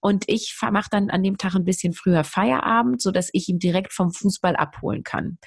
Und 0.00 0.24
ich 0.26 0.54
mache 0.70 0.88
dann 0.90 1.10
an 1.10 1.22
dem 1.22 1.38
Tag 1.38 1.54
ein 1.54 1.64
bisschen 1.64 1.92
früher 1.92 2.24
Feierabend, 2.24 3.00
sodass 3.00 3.30
ich 3.32 3.48
ihn 3.48 3.58
direkt 3.58 3.92
vom 3.92 4.12
Fußball 4.12 4.56
abholen 4.56 5.04
kann. 5.04 5.38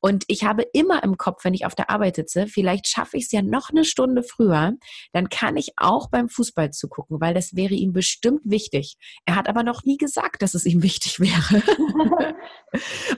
Und 0.00 0.24
ich 0.28 0.44
habe 0.44 0.62
immer 0.72 1.02
im 1.02 1.16
Kopf, 1.16 1.44
wenn 1.44 1.54
ich 1.54 1.66
auf 1.66 1.74
der 1.74 1.90
Arbeit 1.90 2.16
sitze, 2.16 2.46
vielleicht 2.46 2.86
schaffe 2.88 3.16
ich 3.16 3.24
es 3.24 3.32
ja 3.32 3.42
noch 3.42 3.70
eine 3.70 3.84
Stunde 3.84 4.22
früher, 4.22 4.74
dann 5.12 5.28
kann 5.28 5.56
ich 5.56 5.72
auch 5.76 6.10
beim 6.10 6.28
Fußball 6.28 6.70
zugucken, 6.70 7.20
weil 7.20 7.34
das 7.34 7.56
wäre 7.56 7.74
ihm 7.74 7.92
bestimmt 7.92 8.42
wichtig. 8.44 8.96
Er 9.24 9.36
hat 9.36 9.48
aber 9.48 9.62
noch 9.62 9.84
nie 9.84 9.96
gesagt, 9.96 10.42
dass 10.42 10.54
es 10.54 10.66
ihm 10.66 10.82
wichtig 10.88 11.18
wäre. 11.20 11.62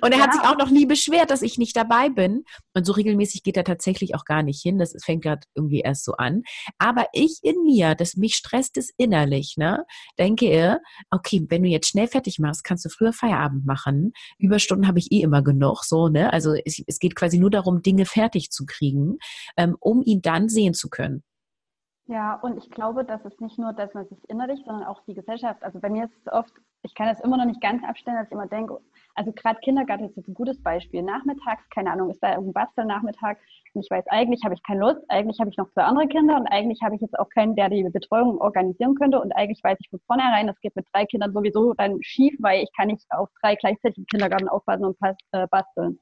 Und 0.00 0.12
er 0.12 0.18
ja. 0.18 0.24
hat 0.24 0.32
sich 0.32 0.42
auch 0.42 0.56
noch 0.56 0.70
nie 0.70 0.86
beschwert, 0.86 1.30
dass 1.30 1.42
ich 1.42 1.58
nicht 1.58 1.76
dabei 1.76 2.08
bin. 2.08 2.44
Und 2.74 2.86
so 2.86 2.92
regelmäßig 3.00 3.42
geht 3.42 3.56
er 3.56 3.64
tatsächlich 3.64 4.14
auch 4.14 4.24
gar 4.24 4.42
nicht 4.42 4.62
hin. 4.62 4.78
Das 4.78 4.94
fängt 5.02 5.24
gerade 5.24 5.46
irgendwie 5.54 5.80
erst 5.80 6.04
so 6.04 6.12
an. 6.12 6.42
Aber 6.78 7.06
ich 7.12 7.40
in 7.42 7.62
mir, 7.64 7.94
das 7.94 8.16
mich 8.16 8.34
stresst 8.34 8.76
es 8.76 8.90
innerlich, 8.96 9.54
ne, 9.56 9.84
denke, 10.18 10.78
okay, 11.10 11.46
wenn 11.48 11.62
du 11.62 11.68
jetzt 11.68 11.88
schnell 11.88 12.06
fertig 12.06 12.38
machst, 12.38 12.64
kannst 12.64 12.84
du 12.84 12.88
früher 12.88 13.12
Feierabend 13.12 13.66
machen. 13.66 14.12
Überstunden 14.38 14.86
habe 14.86 14.98
ich 14.98 15.10
eh 15.12 15.22
immer 15.22 15.42
genug, 15.42 15.84
so, 15.84 16.08
ne? 16.08 16.32
Also 16.32 16.54
es, 16.64 16.82
es 16.86 16.98
geht 16.98 17.16
quasi 17.16 17.38
nur 17.38 17.50
darum, 17.50 17.82
Dinge 17.82 18.04
fertig 18.04 18.50
zu 18.50 18.66
kriegen, 18.66 19.18
ähm, 19.56 19.76
um 19.80 20.02
ihn 20.02 20.22
dann 20.22 20.48
sehen 20.48 20.74
zu 20.74 20.88
können. 20.88 21.22
Ja, 22.10 22.34
und 22.34 22.58
ich 22.58 22.68
glaube, 22.70 23.04
dass 23.04 23.24
es 23.24 23.38
nicht 23.38 23.56
nur, 23.56 23.72
dass 23.72 23.94
man 23.94 24.04
sich 24.08 24.18
innerlich, 24.28 24.60
sondern 24.64 24.82
auch 24.82 25.00
die 25.04 25.14
Gesellschaft, 25.14 25.62
also 25.62 25.78
bei 25.78 25.88
mir 25.88 26.06
ist 26.06 26.16
es 26.26 26.32
oft, 26.32 26.52
ich 26.82 26.92
kann 26.96 27.06
es 27.06 27.20
immer 27.20 27.36
noch 27.36 27.44
nicht 27.44 27.60
ganz 27.60 27.84
abstellen, 27.84 28.16
dass 28.16 28.26
ich 28.26 28.32
immer 28.32 28.48
denke, 28.48 28.80
Also 29.14 29.32
gerade 29.32 29.60
Kindergarten 29.60 30.04
ist 30.04 30.16
jetzt 30.16 30.28
ein 30.28 30.34
gutes 30.34 30.62
Beispiel. 30.62 31.02
Nachmittags, 31.02 31.68
keine 31.70 31.92
Ahnung, 31.92 32.10
ist 32.10 32.22
da 32.22 32.30
irgendein 32.30 32.52
Bastelnachmittag 32.52 33.36
und 33.74 33.84
ich 33.84 33.90
weiß, 33.90 34.04
eigentlich 34.08 34.42
habe 34.44 34.54
ich 34.54 34.62
keine 34.62 34.80
Lust, 34.80 35.00
eigentlich 35.08 35.38
habe 35.40 35.50
ich 35.50 35.56
noch 35.56 35.70
zwei 35.70 35.82
andere 35.82 36.08
Kinder 36.08 36.36
und 36.36 36.46
eigentlich 36.46 36.80
habe 36.82 36.94
ich 36.94 37.00
jetzt 37.00 37.18
auch 37.18 37.28
keinen, 37.28 37.54
der 37.56 37.68
die 37.68 37.82
Betreuung 37.84 38.38
organisieren 38.38 38.94
könnte 38.94 39.20
und 39.20 39.32
eigentlich 39.32 39.62
weiß 39.62 39.78
ich 39.80 39.90
von 39.90 40.00
vornherein, 40.06 40.46
das 40.46 40.60
geht 40.60 40.76
mit 40.76 40.86
drei 40.92 41.04
Kindern 41.06 41.32
sowieso 41.32 41.74
dann 41.74 41.98
schief, 42.02 42.34
weil 42.40 42.62
ich 42.62 42.70
kann 42.76 42.88
nicht 42.88 43.04
auf 43.10 43.28
drei 43.40 43.54
gleichzeitig 43.56 43.98
im 43.98 44.06
Kindergarten 44.06 44.48
aufpassen 44.48 44.84
und 44.84 44.96
äh, 45.32 45.46
basteln. 45.48 45.98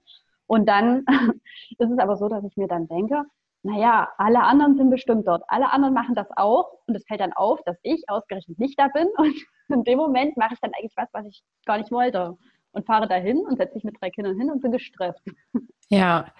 Und 0.46 0.66
dann 0.68 1.04
ist 1.78 1.90
es 1.90 1.98
aber 1.98 2.16
so, 2.16 2.28
dass 2.28 2.44
ich 2.44 2.56
mir 2.56 2.68
dann 2.68 2.88
denke, 2.88 3.24
naja, 3.62 4.08
alle 4.18 4.40
anderen 4.40 4.76
sind 4.76 4.90
bestimmt 4.90 5.26
dort. 5.26 5.42
Alle 5.48 5.72
anderen 5.72 5.94
machen 5.94 6.14
das 6.14 6.28
auch. 6.36 6.72
Und 6.86 6.94
es 6.94 7.04
fällt 7.06 7.20
dann 7.20 7.32
auf, 7.32 7.60
dass 7.64 7.76
ich 7.82 8.04
ausgerechnet 8.08 8.58
nicht 8.58 8.78
da 8.78 8.88
bin. 8.88 9.08
Und 9.18 9.36
in 9.68 9.84
dem 9.84 9.98
Moment 9.98 10.36
mache 10.36 10.54
ich 10.54 10.60
dann 10.60 10.72
eigentlich 10.74 10.96
was, 10.96 11.08
was 11.12 11.26
ich 11.26 11.42
gar 11.66 11.78
nicht 11.78 11.90
wollte. 11.90 12.36
Und 12.72 12.86
fahre 12.86 13.08
dahin 13.08 13.38
und 13.38 13.56
setze 13.56 13.74
mich 13.74 13.84
mit 13.84 14.00
drei 14.00 14.10
Kindern 14.10 14.38
hin 14.38 14.50
und 14.50 14.60
bin 14.60 14.72
gestresst. 14.72 15.22
Ja, 15.90 16.34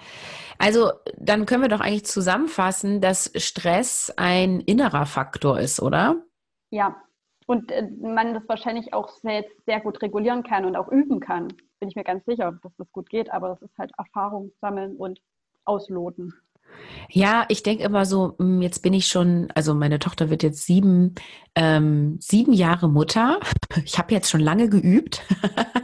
also 0.59 0.93
dann 1.17 1.47
können 1.47 1.62
wir 1.62 1.71
doch 1.71 1.81
eigentlich 1.81 2.05
zusammenfassen, 2.05 3.01
dass 3.01 3.33
Stress 3.35 4.12
ein 4.14 4.61
innerer 4.61 5.07
Faktor 5.07 5.59
ist, 5.59 5.81
oder? 5.81 6.23
Ja, 6.69 7.03
und 7.47 7.73
äh, 7.73 7.88
man 7.99 8.35
das 8.35 8.47
wahrscheinlich 8.47 8.93
auch 8.93 9.09
selbst 9.09 9.57
sehr 9.64 9.81
gut 9.81 10.03
regulieren 10.03 10.43
kann 10.43 10.67
und 10.67 10.77
auch 10.77 10.88
üben 10.88 11.19
kann. 11.19 11.49
Bin 11.81 11.88
ich 11.88 11.97
mir 11.97 12.05
ganz 12.05 12.27
sicher, 12.27 12.59
dass 12.62 12.77
das 12.77 12.93
gut 12.93 13.09
geht, 13.09 13.31
aber 13.33 13.49
das 13.49 13.62
ist 13.62 13.79
halt 13.79 13.91
Erfahrung 13.97 14.53
sammeln 14.61 14.97
und 14.97 15.19
ausloten. 15.64 16.35
Ja, 17.11 17.46
ich 17.48 17.62
denke 17.62 17.85
immer 17.85 18.04
so, 18.04 18.35
hm, 18.38 18.61
jetzt 18.62 18.83
bin 18.83 18.92
ich 18.92 19.07
schon, 19.07 19.50
also 19.54 19.74
meine 19.74 19.98
Tochter 19.98 20.31
wird 20.31 20.42
jetzt 20.42 20.66
sieben, 20.66 21.14
ähm, 21.54 22.18
sieben 22.20 22.52
Jahre 22.52 22.88
Mutter. 22.88 23.40
Ich 23.85 23.98
habe 23.98 24.12
jetzt 24.12 24.31
schon 24.31 24.40
lange 24.40 24.68
geübt. 24.68 25.22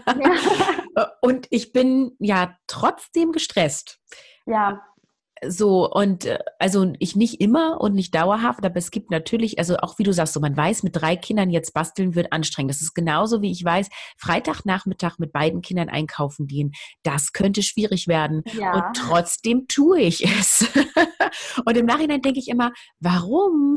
Ja. 0.07 1.13
Und 1.21 1.47
ich 1.51 1.73
bin 1.73 2.13
ja 2.19 2.57
trotzdem 2.67 3.33
gestresst. 3.33 4.01
Ja. 4.47 4.83
So, 5.49 5.91
und 5.91 6.27
äh, 6.27 6.39
also 6.59 6.93
ich 6.99 7.17
nicht 7.17 7.41
immer 7.41 7.81
und 7.81 7.95
nicht 7.95 8.15
dauerhaft, 8.15 8.65
aber 8.65 8.77
es 8.77 8.91
gibt 8.91 9.11
natürlich, 9.11 9.59
also 9.59 9.77
auch 9.79 9.99
wie 9.99 10.03
du 10.03 10.13
sagst, 10.13 10.35
so 10.35 10.41
man 10.41 10.57
weiß, 10.57 10.83
mit 10.83 10.97
drei 10.97 11.17
Kindern 11.17 11.51
jetzt 11.51 11.75
basteln 11.75 12.15
wird 12.15 12.33
anstrengend. 12.33 12.71
Das 12.71 12.83
ist 12.83 12.95
genauso 12.95 13.43
wie 13.43 13.51
ich 13.51 13.65
weiß, 13.65 13.89
Freitagnachmittag 14.19 15.19
mit 15.19 15.33
beiden 15.33 15.63
Kindern 15.63 15.89
einkaufen 15.89 16.47
gehen, 16.47 16.73
das 17.03 17.33
könnte 17.33 17.63
schwierig 17.63 18.09
werden. 18.09 18.43
Ja. 18.53 18.73
Und 18.73 18.97
trotzdem 18.97 19.67
tue 19.69 20.01
ich 20.01 20.25
es. 20.25 20.69
und 21.65 21.77
im 21.77 21.87
Nachhinein 21.87 22.23
denke 22.23 22.39
ich 22.39 22.49
immer, 22.49 22.73
warum? 23.01 23.77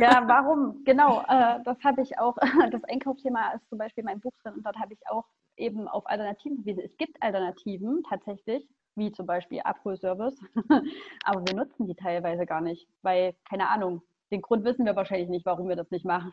ja, 0.00 0.24
warum? 0.26 0.82
Genau, 0.84 1.20
äh, 1.28 1.58
das 1.64 1.78
habe 1.84 2.02
ich 2.02 2.18
auch, 2.18 2.36
das 2.70 2.84
Einkaufsthema 2.84 3.52
ist 3.52 3.68
zum 3.68 3.78
Beispiel 3.78 4.04
mein 4.04 4.20
Buch 4.20 4.32
drin 4.42 4.54
und 4.54 4.64
dort 4.64 4.76
habe 4.76 4.92
ich 4.92 5.00
auch 5.10 5.24
eben 5.56 5.88
auf 5.88 6.06
Alternativen 6.06 6.58
gewiesen. 6.58 6.82
Es 6.84 6.96
gibt 6.96 7.22
Alternativen 7.22 8.02
tatsächlich 8.08 8.66
wie 8.96 9.12
zum 9.12 9.26
Beispiel 9.26 9.60
Abholservice. 9.60 10.38
Aber 11.24 11.44
wir 11.46 11.54
nutzen 11.54 11.86
die 11.86 11.94
teilweise 11.94 12.46
gar 12.46 12.60
nicht, 12.60 12.86
weil, 13.02 13.34
keine 13.48 13.68
Ahnung, 13.68 14.02
den 14.30 14.42
Grund 14.42 14.64
wissen 14.64 14.86
wir 14.86 14.96
wahrscheinlich 14.96 15.28
nicht, 15.28 15.46
warum 15.46 15.68
wir 15.68 15.76
das 15.76 15.90
nicht 15.90 16.04
machen. 16.04 16.32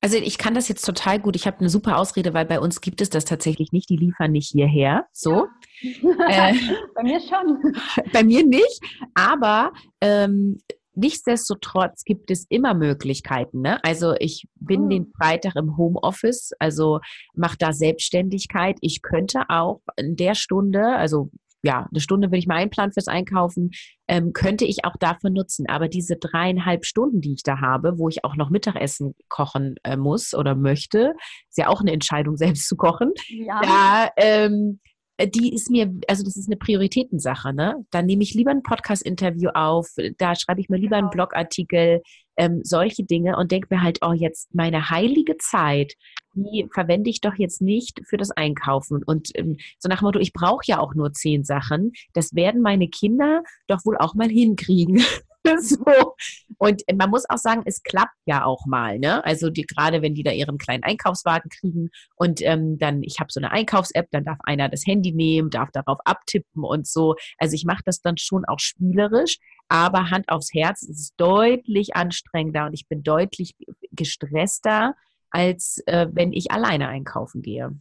Also 0.00 0.16
ich 0.16 0.38
kann 0.38 0.54
das 0.54 0.68
jetzt 0.68 0.84
total 0.84 1.20
gut. 1.20 1.36
Ich 1.36 1.46
habe 1.46 1.58
eine 1.60 1.68
super 1.68 1.98
Ausrede, 1.98 2.32
weil 2.34 2.46
bei 2.46 2.60
uns 2.60 2.80
gibt 2.80 3.00
es 3.00 3.10
das 3.10 3.24
tatsächlich 3.24 3.72
nicht. 3.72 3.90
Die 3.90 3.96
liefern 3.96 4.32
nicht 4.32 4.50
hierher. 4.50 5.06
So. 5.12 5.46
Ja. 5.80 6.10
Äh, 6.28 6.54
bei 6.94 7.02
mir 7.02 7.20
schon. 7.20 7.74
Bei 8.12 8.22
mir 8.22 8.44
nicht. 8.44 8.80
Aber 9.14 9.72
ähm, 10.00 10.58
nichtsdestotrotz 10.94 12.04
gibt 12.04 12.30
es 12.30 12.46
immer 12.48 12.74
Möglichkeiten. 12.74 13.60
Ne? 13.62 13.82
Also 13.84 14.14
ich 14.18 14.46
bin 14.54 14.84
mhm. 14.84 14.90
den 14.90 15.12
Freitag 15.16 15.56
im 15.56 15.76
Homeoffice, 15.76 16.52
also 16.58 17.00
mache 17.34 17.56
da 17.58 17.72
Selbstständigkeit. 17.72 18.78
Ich 18.80 19.02
könnte 19.02 19.44
auch 19.48 19.80
in 19.96 20.16
der 20.16 20.34
Stunde, 20.34 20.84
also 20.96 21.30
ja, 21.62 21.88
eine 21.90 22.00
Stunde 22.00 22.28
würde 22.28 22.38
ich 22.38 22.46
mal 22.46 22.56
einplanen 22.56 22.92
fürs 22.92 23.08
Einkaufen, 23.08 23.70
ähm, 24.08 24.32
könnte 24.32 24.64
ich 24.64 24.84
auch 24.84 24.96
dafür 24.98 25.30
nutzen. 25.30 25.66
Aber 25.68 25.88
diese 25.88 26.16
dreieinhalb 26.16 26.84
Stunden, 26.84 27.20
die 27.20 27.34
ich 27.34 27.42
da 27.42 27.60
habe, 27.60 27.98
wo 27.98 28.08
ich 28.08 28.24
auch 28.24 28.36
noch 28.36 28.50
Mittagessen 28.50 29.14
kochen 29.28 29.76
äh, 29.84 29.96
muss 29.96 30.34
oder 30.34 30.54
möchte, 30.54 31.14
ist 31.48 31.58
ja 31.58 31.68
auch 31.68 31.80
eine 31.80 31.92
Entscheidung, 31.92 32.36
selbst 32.42 32.68
zu 32.68 32.76
kochen. 32.76 33.12
Ja. 33.28 33.60
Da, 33.62 34.10
ähm, 34.16 34.80
die 35.26 35.54
ist 35.54 35.70
mir, 35.70 35.92
also 36.08 36.24
das 36.24 36.36
ist 36.36 36.48
eine 36.48 36.56
Prioritätensache, 36.56 37.52
ne? 37.52 37.84
Da 37.90 38.02
nehme 38.02 38.22
ich 38.22 38.34
lieber 38.34 38.50
ein 38.50 38.62
Podcast-Interview 38.62 39.50
auf, 39.54 39.88
da 40.18 40.34
schreibe 40.34 40.60
ich 40.60 40.68
mir 40.68 40.78
lieber 40.78 40.96
einen 40.96 41.10
genau. 41.10 41.26
Blogartikel, 41.26 42.02
ähm, 42.36 42.60
solche 42.62 43.04
Dinge 43.04 43.36
und 43.36 43.52
denke 43.52 43.68
mir 43.70 43.82
halt, 43.82 43.98
oh, 44.02 44.12
jetzt 44.12 44.54
meine 44.54 44.90
heilige 44.90 45.36
Zeit, 45.36 45.94
die 46.34 46.66
verwende 46.72 47.10
ich 47.10 47.20
doch 47.20 47.34
jetzt 47.36 47.60
nicht 47.60 48.00
für 48.06 48.16
das 48.16 48.30
Einkaufen. 48.30 49.02
Und 49.04 49.30
ähm, 49.34 49.56
so 49.78 49.88
nach 49.88 49.98
dem 49.98 50.06
Motto, 50.06 50.18
ich 50.18 50.32
brauche 50.32 50.62
ja 50.66 50.78
auch 50.78 50.94
nur 50.94 51.12
zehn 51.12 51.44
Sachen, 51.44 51.92
das 52.14 52.34
werden 52.34 52.62
meine 52.62 52.88
Kinder 52.88 53.42
doch 53.66 53.84
wohl 53.84 53.98
auch 53.98 54.14
mal 54.14 54.28
hinkriegen. 54.28 55.02
so. 55.60 56.14
Und 56.58 56.82
man 56.94 57.10
muss 57.10 57.28
auch 57.28 57.38
sagen, 57.38 57.62
es 57.64 57.82
klappt 57.82 58.16
ja 58.26 58.44
auch 58.44 58.66
mal, 58.66 58.98
ne? 58.98 59.24
Also 59.24 59.50
die, 59.50 59.62
gerade 59.62 60.02
wenn 60.02 60.14
die 60.14 60.22
da 60.22 60.30
ihren 60.30 60.58
kleinen 60.58 60.84
Einkaufswagen 60.84 61.50
kriegen 61.50 61.90
und 62.16 62.40
ähm, 62.42 62.78
dann, 62.78 63.02
ich 63.02 63.18
habe 63.18 63.32
so 63.32 63.40
eine 63.40 63.50
Einkaufs-App, 63.50 64.08
dann 64.12 64.24
darf 64.24 64.38
einer 64.44 64.68
das 64.68 64.86
Handy 64.86 65.12
nehmen, 65.12 65.50
darf 65.50 65.70
darauf 65.72 65.98
abtippen 66.04 66.64
und 66.64 66.86
so. 66.86 67.16
Also 67.38 67.54
ich 67.54 67.64
mache 67.64 67.82
das 67.84 68.00
dann 68.00 68.16
schon 68.16 68.44
auch 68.44 68.60
spielerisch, 68.60 69.38
aber 69.68 70.10
Hand 70.10 70.28
aufs 70.28 70.54
Herz, 70.54 70.82
es 70.82 71.00
ist 71.00 71.14
deutlich 71.16 71.96
anstrengender 71.96 72.66
und 72.66 72.74
ich 72.74 72.86
bin 72.88 73.02
deutlich 73.02 73.56
gestresster, 73.90 74.94
als 75.30 75.82
äh, 75.86 76.06
wenn 76.12 76.32
ich 76.32 76.50
alleine 76.52 76.88
einkaufen 76.88 77.42
gehe. 77.42 77.76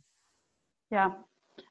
Ja, 0.89 1.23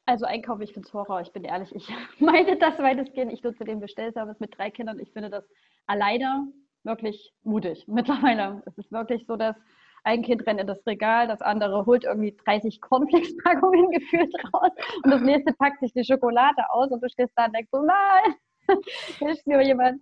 also 0.06 0.24
einkaufen, 0.24 0.62
ich 0.62 0.72
finde 0.72 0.88
es 0.88 0.94
Horror, 0.94 1.20
ich 1.20 1.32
bin 1.32 1.44
ehrlich. 1.44 1.74
Ich 1.74 1.88
meine 2.20 2.56
das 2.58 2.78
weitestgehend. 2.78 3.32
Ich 3.32 3.42
nutze 3.42 3.64
den 3.64 3.80
Bestellservice 3.80 4.40
mit 4.40 4.56
drei 4.56 4.70
Kindern. 4.70 4.98
Ich 4.98 5.12
finde 5.12 5.30
das 5.30 5.44
alleine 5.90 6.46
wirklich 6.84 7.32
mutig 7.42 7.84
mittlerweile. 7.88 8.62
Es 8.66 8.78
ist 8.78 8.92
wirklich 8.92 9.26
so, 9.26 9.36
dass 9.36 9.56
ein 10.02 10.22
Kind 10.22 10.46
rennt 10.46 10.60
in 10.60 10.66
das 10.66 10.86
Regal, 10.86 11.28
das 11.28 11.42
andere 11.42 11.84
holt 11.84 12.04
irgendwie 12.04 12.34
30 12.44 12.80
Cornflakes-Packungen 12.80 13.90
gefühlt 13.98 14.34
raus 14.54 14.70
und 15.04 15.10
das 15.10 15.20
nächste 15.20 15.52
packt 15.52 15.80
sich 15.80 15.92
die 15.92 16.04
Schokolade 16.04 16.62
aus 16.70 16.90
und 16.90 17.02
du 17.02 17.08
stehst 17.10 17.32
da 17.36 17.44
und 17.44 17.54
denkst 17.54 17.70
so, 17.70 17.82
nein, 17.82 18.34
hilft 19.18 19.46
mir 19.46 19.60
jemand 19.62 20.00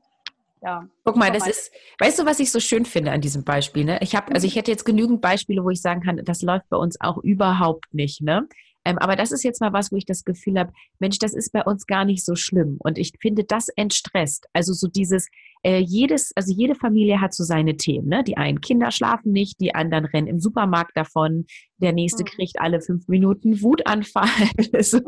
ja. 0.61 0.89
Guck 1.05 1.17
mal, 1.17 1.31
das 1.31 1.47
ist, 1.47 1.73
weißt 2.01 2.19
du, 2.19 2.27
was 2.27 2.41
ich 2.41 2.51
so 2.51 2.59
schön 2.59 2.85
finde 2.85 3.13
an 3.13 3.21
diesem 3.21 3.45
Beispiel? 3.45 3.85
Ne? 3.85 3.99
Ich 4.03 4.17
habe, 4.17 4.35
also 4.35 4.47
ich 4.47 4.57
hätte 4.57 4.71
jetzt 4.71 4.85
genügend 4.85 5.21
Beispiele, 5.21 5.63
wo 5.63 5.71
ich 5.71 5.81
sagen 5.81 6.01
kann, 6.01 6.21
das 6.25 6.43
läuft 6.43 6.69
bei 6.69 6.77
uns 6.77 7.01
auch 7.01 7.19
überhaupt 7.19 7.95
nicht. 7.95 8.23
Ne? 8.23 8.49
Ähm, 8.89 8.97
aber 8.97 9.17
das 9.17 9.33
ist 9.33 9.45
jetzt 9.45 9.61
mal 9.61 9.75
was, 9.75 9.93
wo 9.93 9.97
ich 9.97 10.07
das 10.07 10.25
Gefühl 10.25 10.59
habe, 10.59 10.73
Mensch, 10.99 11.19
das 11.19 11.35
ist 11.35 11.53
bei 11.53 11.63
uns 11.63 11.87
gar 11.87 12.07
nicht 12.07 12.25
so 12.25 12.37
schlimm. 12.37 12.77
Und 12.79 12.97
ich 12.97 13.13
finde, 13.21 13.45
das 13.45 13.69
entstresst. 13.69 14.47
Also 14.55 14.73
so 14.73 14.89
dieses, 14.89 15.29
äh, 15.63 15.79
jedes, 15.79 16.33
also 16.35 16.55
jede 16.55 16.75
Familie 16.75 17.21
hat 17.21 17.35
so 17.35 17.45
seine 17.45 17.77
Themen. 17.77 18.09
Ne? 18.09 18.25
Die 18.25 18.39
einen 18.39 18.63
Kinder 18.63 18.91
schlafen 18.91 19.33
nicht, 19.33 19.61
die 19.61 19.75
anderen 19.75 20.07
rennen 20.07 20.27
im 20.27 20.41
Supermarkt 20.41 20.97
davon, 20.97 21.45
der 21.77 21.93
nächste 21.93 22.23
mhm. 22.23 22.29
kriegt 22.29 22.61
alle 22.61 22.81
fünf 22.81 23.09
Minuten 23.09 23.61
Wutanfall. 23.61 24.29
so. 24.81 25.03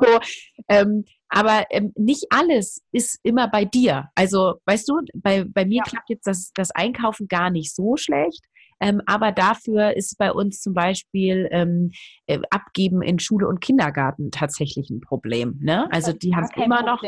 Ähm, 0.69 1.05
aber 1.31 1.65
ähm, 1.71 1.93
nicht 1.97 2.27
alles 2.29 2.83
ist 2.93 3.19
immer 3.23 3.49
bei 3.49 3.65
dir. 3.65 4.11
Also, 4.15 4.57
weißt 4.67 4.89
du, 4.91 5.01
bei, 5.15 5.45
bei 5.45 5.65
mir 5.65 5.79
ja. 5.79 5.83
klappt 5.85 6.11
jetzt 6.11 6.27
das, 6.27 6.51
das 6.55 6.71
Einkaufen 6.73 7.29
gar 7.29 7.49
nicht 7.49 7.75
so 7.75 7.97
schlecht. 7.97 8.45
Ähm, 8.81 9.03
aber 9.07 9.33
dafür 9.33 9.97
ist 9.97 10.17
bei 10.19 10.33
uns 10.33 10.61
zum 10.61 10.75
Beispiel 10.75 11.49
ähm, 11.51 11.91
äh, 12.27 12.41
Abgeben 12.51 13.03
in 13.03 13.19
Schule 13.19 13.47
und 13.47 13.61
Kindergarten 13.61 14.31
tatsächlich 14.31 14.91
ein 14.91 15.01
Problem. 15.01 15.59
Ne? 15.61 15.87
Also 15.93 16.13
die 16.13 16.35
haben 16.35 16.49
immer 16.57 16.83
noch, 16.83 17.03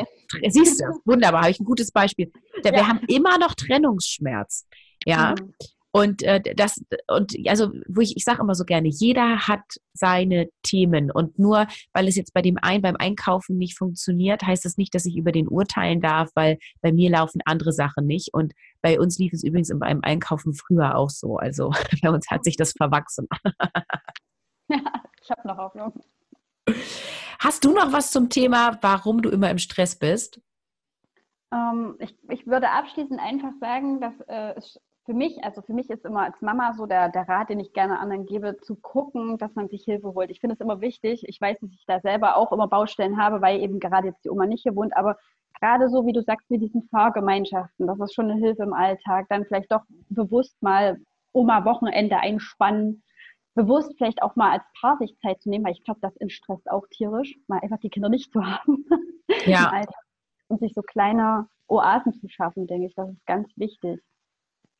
siehst 0.48 0.80
du, 0.80 0.84
wunderbar, 1.04 1.42
habe 1.42 1.50
ich 1.50 1.60
ein 1.60 1.64
gutes 1.64 1.90
Beispiel. 1.90 2.30
Wir 2.62 2.72
ja. 2.72 2.88
haben 2.88 3.00
immer 3.08 3.38
noch 3.38 3.54
Trennungsschmerz. 3.54 4.66
Ja. 5.06 5.34
Mhm. 5.38 5.54
Und 5.94 6.22
äh, 6.22 6.40
das, 6.54 6.82
und 7.06 7.36
also, 7.46 7.70
wo 7.86 8.00
ich, 8.00 8.16
ich 8.16 8.24
sage 8.24 8.40
immer 8.40 8.54
so 8.54 8.64
gerne, 8.64 8.88
jeder 8.88 9.46
hat 9.46 9.60
seine 9.92 10.48
Themen. 10.62 11.10
Und 11.10 11.38
nur 11.38 11.66
weil 11.92 12.08
es 12.08 12.16
jetzt 12.16 12.32
bei 12.32 12.40
dem 12.40 12.56
einen 12.62 12.80
beim 12.80 12.96
Einkaufen 12.96 13.58
nicht 13.58 13.76
funktioniert, 13.76 14.42
heißt 14.42 14.64
das 14.64 14.78
nicht, 14.78 14.94
dass 14.94 15.04
ich 15.04 15.16
über 15.16 15.32
den 15.32 15.48
urteilen 15.48 16.00
darf, 16.00 16.30
weil 16.34 16.58
bei 16.80 16.92
mir 16.92 17.10
laufen 17.10 17.42
andere 17.44 17.72
Sachen 17.72 18.06
nicht. 18.06 18.32
Und 18.32 18.54
bei 18.80 18.98
uns 18.98 19.18
lief 19.18 19.34
es 19.34 19.44
übrigens 19.44 19.70
beim 19.78 20.00
Einkaufen 20.02 20.54
früher 20.54 20.96
auch 20.96 21.10
so. 21.10 21.36
Also 21.36 21.72
bei 22.02 22.10
uns 22.10 22.30
hat 22.30 22.44
sich 22.44 22.56
das 22.56 22.72
verwachsen. 22.72 23.28
ja, 24.68 24.78
ich 25.22 25.30
habe 25.30 25.46
noch 25.46 25.58
Hoffnung. 25.58 25.92
Hast 27.38 27.64
du 27.64 27.72
noch 27.74 27.92
was 27.92 28.12
zum 28.12 28.30
Thema, 28.30 28.78
warum 28.80 29.20
du 29.20 29.28
immer 29.28 29.50
im 29.50 29.58
Stress 29.58 29.96
bist? 29.98 30.40
Ähm, 31.52 31.96
ich, 31.98 32.16
ich, 32.30 32.46
würde 32.46 32.70
abschließend 32.70 33.20
einfach 33.20 33.52
sagen, 33.60 34.00
dass 34.00 34.18
äh, 34.28 34.54
es 34.56 34.80
für 35.04 35.14
mich, 35.14 35.42
also 35.42 35.62
für 35.62 35.72
mich 35.72 35.90
ist 35.90 36.04
immer 36.04 36.22
als 36.22 36.40
Mama 36.40 36.74
so 36.74 36.86
der, 36.86 37.08
der 37.08 37.28
Rat, 37.28 37.50
den 37.50 37.58
ich 37.58 37.72
gerne 37.72 37.98
anderen 37.98 38.24
gebe, 38.24 38.58
zu 38.60 38.76
gucken, 38.76 39.36
dass 39.38 39.54
man 39.54 39.68
sich 39.68 39.84
Hilfe 39.84 40.14
holt. 40.14 40.30
Ich 40.30 40.40
finde 40.40 40.54
es 40.54 40.60
immer 40.60 40.80
wichtig. 40.80 41.24
Ich 41.26 41.40
weiß, 41.40 41.58
dass 41.60 41.70
ich 41.72 41.84
da 41.86 42.00
selber 42.00 42.36
auch 42.36 42.52
immer 42.52 42.68
Baustellen 42.68 43.20
habe, 43.20 43.40
weil 43.42 43.60
eben 43.60 43.80
gerade 43.80 44.08
jetzt 44.08 44.24
die 44.24 44.30
Oma 44.30 44.46
nicht 44.46 44.62
hier 44.62 44.76
wohnt, 44.76 44.96
aber 44.96 45.16
gerade 45.60 45.88
so, 45.88 46.06
wie 46.06 46.12
du 46.12 46.22
sagst, 46.22 46.48
mit 46.50 46.62
diesen 46.62 46.88
Fahrgemeinschaften, 46.88 47.86
das 47.86 47.98
ist 47.98 48.14
schon 48.14 48.30
eine 48.30 48.40
Hilfe 48.40 48.62
im 48.62 48.72
Alltag. 48.72 49.26
Dann 49.28 49.44
vielleicht 49.44 49.72
doch 49.72 49.82
bewusst 50.08 50.56
mal 50.62 50.98
Oma-Wochenende 51.32 52.18
einspannen, 52.18 53.02
bewusst 53.54 53.92
vielleicht 53.98 54.22
auch 54.22 54.36
mal 54.36 54.52
als 54.52 54.64
Paar 54.80 54.98
sich 54.98 55.16
Zeit 55.18 55.42
zu 55.42 55.50
nehmen, 55.50 55.64
weil 55.64 55.72
ich 55.72 55.84
glaube, 55.84 56.00
das 56.00 56.16
entstresst 56.16 56.70
auch 56.70 56.86
tierisch, 56.90 57.36
mal 57.48 57.58
einfach 57.60 57.78
die 57.80 57.90
Kinder 57.90 58.08
nicht 58.08 58.32
zu 58.32 58.44
haben. 58.44 58.84
Ja. 59.46 59.72
Und 60.48 60.60
sich 60.60 60.74
so 60.74 60.82
kleine 60.82 61.48
Oasen 61.66 62.12
zu 62.12 62.28
schaffen, 62.28 62.66
denke 62.66 62.88
ich, 62.88 62.94
das 62.94 63.08
ist 63.08 63.24
ganz 63.24 63.48
wichtig. 63.56 64.02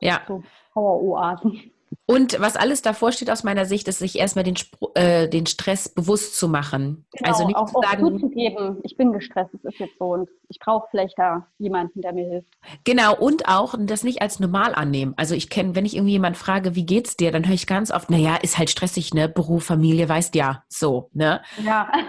Ja. 0.03 0.23
So 0.27 0.43
Power-Oasen. 0.75 1.73
Und 2.07 2.41
was 2.41 2.57
alles 2.57 2.83
davor 2.83 3.13
steht 3.13 3.31
aus 3.31 3.45
meiner 3.45 3.65
Sicht, 3.65 3.87
ist 3.87 4.01
sich 4.01 4.19
erstmal 4.19 4.45
den, 4.45 4.57
äh, 4.95 5.29
den 5.29 5.47
Stress 5.47 5.89
bewusst 5.89 6.37
zu 6.37 6.49
machen. 6.49 7.07
Genau, 7.13 7.31
also 7.31 7.47
nicht 7.47 7.57
auch, 7.57 7.67
zu 7.67 7.81
sagen, 7.81 8.05
auch 8.05 8.11
zuzugeben, 8.11 8.81
ich 8.83 8.97
bin 8.97 9.13
gestresst, 9.13 9.55
es 9.55 9.65
ist 9.65 9.79
jetzt 9.79 9.99
so 9.99 10.07
und 10.07 10.29
ich 10.49 10.59
brauche 10.59 10.89
vielleicht 10.91 11.19
da 11.19 11.47
jemanden, 11.59 12.03
der 12.03 12.13
mir 12.13 12.29
hilft. 12.29 12.49
Genau, 12.85 13.17
und 13.17 13.49
auch 13.49 13.75
das 13.79 14.03
nicht 14.03 14.21
als 14.21 14.41
normal 14.41 14.75
annehmen. 14.75 15.15
Also 15.17 15.35
ich 15.35 15.49
kenne, 15.49 15.75
wenn 15.77 15.87
ich 15.87 15.95
irgendwie 15.95 16.13
jemand 16.13 16.37
frage, 16.37 16.75
wie 16.75 16.85
geht's 16.85 17.17
dir, 17.17 17.31
dann 17.31 17.47
höre 17.47 17.55
ich 17.55 17.67
ganz 17.67 17.91
oft, 17.93 18.11
naja, 18.11 18.37
ist 18.37 18.59
halt 18.59 18.71
stressig, 18.71 19.15
ne? 19.15 19.29
Beruf, 19.29 19.65
Familie, 19.65 20.09
weißt 20.09 20.35
ja, 20.35 20.65
so, 20.69 21.09
ne? 21.13 21.41
Ja. 21.65 21.91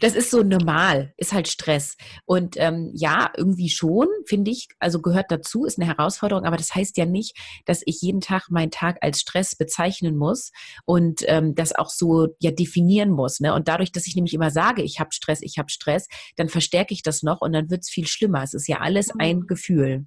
Das 0.00 0.14
ist 0.14 0.30
so 0.30 0.42
normal, 0.42 1.12
ist 1.16 1.32
halt 1.32 1.48
Stress. 1.48 1.96
Und 2.24 2.56
ähm, 2.58 2.90
ja, 2.94 3.30
irgendwie 3.36 3.68
schon, 3.68 4.08
finde 4.26 4.50
ich, 4.50 4.68
also 4.78 5.00
gehört 5.00 5.30
dazu, 5.30 5.64
ist 5.64 5.78
eine 5.78 5.86
Herausforderung, 5.86 6.44
aber 6.44 6.56
das 6.56 6.74
heißt 6.74 6.96
ja 6.96 7.06
nicht, 7.06 7.36
dass 7.66 7.82
ich 7.84 8.00
jeden 8.00 8.20
Tag 8.20 8.50
meinen 8.50 8.70
Tag 8.70 8.98
als 9.04 9.20
Stress 9.20 9.54
bezeichnen 9.54 10.16
muss 10.16 10.50
und 10.84 11.22
ähm, 11.26 11.54
das 11.54 11.74
auch 11.74 11.88
so 11.88 12.28
ja 12.40 12.50
definieren 12.50 13.10
muss. 13.10 13.40
Ne? 13.40 13.54
Und 13.54 13.68
dadurch, 13.68 13.92
dass 13.92 14.06
ich 14.06 14.16
nämlich 14.16 14.34
immer 14.34 14.50
sage, 14.50 14.82
ich 14.82 14.98
habe 14.98 15.12
Stress, 15.12 15.40
ich 15.42 15.58
habe 15.58 15.70
Stress, 15.70 16.08
dann 16.36 16.48
verstärke 16.48 16.92
ich 16.92 17.02
das 17.02 17.22
noch 17.22 17.40
und 17.40 17.52
dann 17.52 17.70
wird 17.70 17.82
es 17.82 17.90
viel 17.90 18.06
schlimmer. 18.06 18.42
Es 18.42 18.54
ist 18.54 18.66
ja 18.66 18.78
alles 18.78 19.14
Mhm. 19.14 19.20
ein 19.20 19.40
Gefühl. 19.46 20.06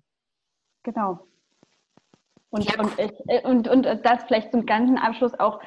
Genau. 0.83 1.19
Und, 2.49 2.63
Ja, 2.65 2.79
und, 2.79 2.97
ich, 2.97 3.11
äh, 3.27 3.47
und, 3.47 3.67
und 3.67 3.83
das 3.85 4.23
vielleicht 4.25 4.51
zum 4.51 4.65
ganzen 4.65 4.97
Abschluss 4.97 5.33
auch 5.39 5.59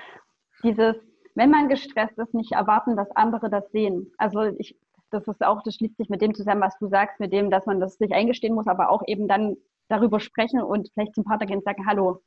dieses, 0.62 0.96
wenn 1.34 1.50
man 1.50 1.68
gestresst 1.68 2.18
ist, 2.18 2.34
nicht 2.34 2.52
erwarten, 2.52 2.96
dass 2.96 3.10
andere 3.12 3.50
das 3.50 3.70
sehen. 3.70 4.12
Also 4.18 4.42
ich, 4.58 4.76
das 5.10 5.26
ist 5.28 5.42
auch, 5.44 5.62
das 5.62 5.74
schließt 5.74 5.96
sich 5.96 6.08
mit 6.08 6.22
dem 6.22 6.34
zusammen, 6.34 6.62
was 6.62 6.78
du 6.78 6.88
sagst, 6.88 7.20
mit 7.20 7.32
dem, 7.32 7.50
dass 7.50 7.66
man 7.66 7.80
das 7.80 7.96
sich 7.98 8.12
eingestehen 8.12 8.54
muss, 8.54 8.66
aber 8.66 8.90
auch 8.90 9.02
eben 9.06 9.28
dann 9.28 9.56
darüber 9.88 10.20
sprechen 10.20 10.62
und 10.62 10.88
vielleicht 10.94 11.14
zum 11.14 11.24
Partner 11.24 11.46
gehen 11.46 11.58
und 11.58 11.64
sagen, 11.64 11.86
hallo, 11.86 12.22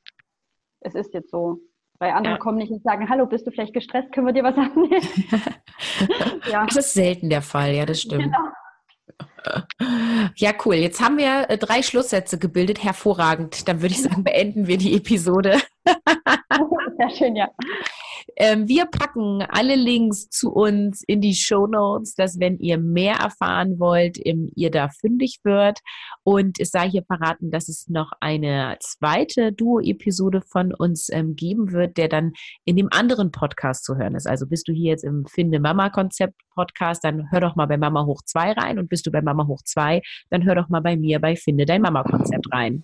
es 0.84 0.96
ist 0.96 1.14
jetzt 1.14 1.32
so. 1.32 1.60
Weil 2.00 2.12
andere 2.12 2.34
Ja. 2.34 2.40
kommen 2.40 2.58
nicht 2.58 2.72
und 2.72 2.84
sagen, 2.84 3.08
hallo, 3.10 3.26
bist 3.28 3.46
du 3.48 3.52
vielleicht 3.52 3.74
gestresst, 3.74 4.12
können 4.12 4.26
wir 4.28 4.34
dir 4.34 4.44
was 4.44 4.58
annehmen? 4.58 4.90
ja, 6.52 6.66
Das 6.66 6.76
ist 6.78 6.94
selten 6.94 7.30
der 7.30 7.42
Fall, 7.42 7.74
ja, 7.74 7.86
das 7.86 8.02
stimmt. 8.02 8.24
genau. 8.24 8.40
Ja, 10.38 10.52
cool. 10.66 10.76
Jetzt 10.76 11.02
haben 11.02 11.18
wir 11.18 11.50
äh, 11.50 11.58
drei 11.58 11.82
Schlusssätze 11.84 12.40
gebildet. 12.40 12.82
Hervorragend. 12.84 13.68
Dann 13.68 13.82
würde 13.82 13.94
ich 13.94 14.02
sagen, 14.02 14.24
beenden 14.24 14.68
wir 14.68 14.78
die 14.78 14.96
Episode. 14.96 15.60
Sehr 16.98 17.10
schön, 17.10 17.36
ja. 17.36 17.50
Ähm, 18.38 18.68
wir 18.68 18.86
packen 18.86 19.44
alle 19.50 19.76
Links 19.76 20.30
zu 20.30 20.52
uns 20.52 21.04
in 21.06 21.22
die 21.22 21.36
Show 21.36 21.68
Notes, 21.68 22.16
dass 22.16 22.40
wenn 22.40 22.58
ihr 22.58 22.78
mehr 22.78 23.16
erfahren 23.16 23.80
wollt, 23.80 24.18
ähm, 24.26 24.50
ihr 24.56 24.72
da 24.72 24.90
fündig 24.90 25.40
wird. 25.44 25.80
Und 26.24 26.60
es 26.60 26.72
sei 26.72 26.90
hier 26.90 27.04
verraten, 27.04 27.52
dass 27.52 27.70
es 27.70 27.88
noch 27.90 28.12
eine 28.20 28.78
zweite 28.80 29.52
Duo-Episode 29.54 30.42
von 30.42 30.74
uns 30.74 31.10
ähm, 31.12 31.36
geben 31.36 31.72
wird, 31.72 31.98
der 31.98 32.08
dann 32.08 32.34
in 32.66 32.76
dem 32.76 32.90
anderen 32.92 33.32
Podcast 33.32 33.86
zu 33.86 33.98
hören 33.98 34.16
ist. 34.16 34.28
Also 34.28 34.48
bist 34.48 34.68
du 34.68 34.74
hier 34.74 34.92
jetzt 34.92 35.04
im 35.04 35.26
Finde 35.26 35.60
Mama 35.60 35.90
Konzept 35.90 36.36
Podcast, 36.56 37.04
dann 37.04 37.32
hör 37.32 37.42
doch 37.42 37.56
mal 37.56 37.66
bei 37.68 37.78
Mama 37.78 38.06
hoch 38.06 38.22
2 38.26 38.54
rein 38.54 38.80
und 38.80 38.90
bist 38.90 39.06
du 39.06 39.12
bei 39.12 39.22
Mama 39.22 39.48
hoch 39.48 39.62
2, 39.64 40.02
dann 40.30 40.44
hör 40.46 40.56
doch 40.56 40.70
mal 40.70 40.82
bei 40.82 40.96
mir 40.96 41.20
bei 41.20 41.36
Finde 41.36 41.66
dein 41.66 41.82
Mama 41.82 42.04
Konzept 42.04 42.52
rein. 42.52 42.84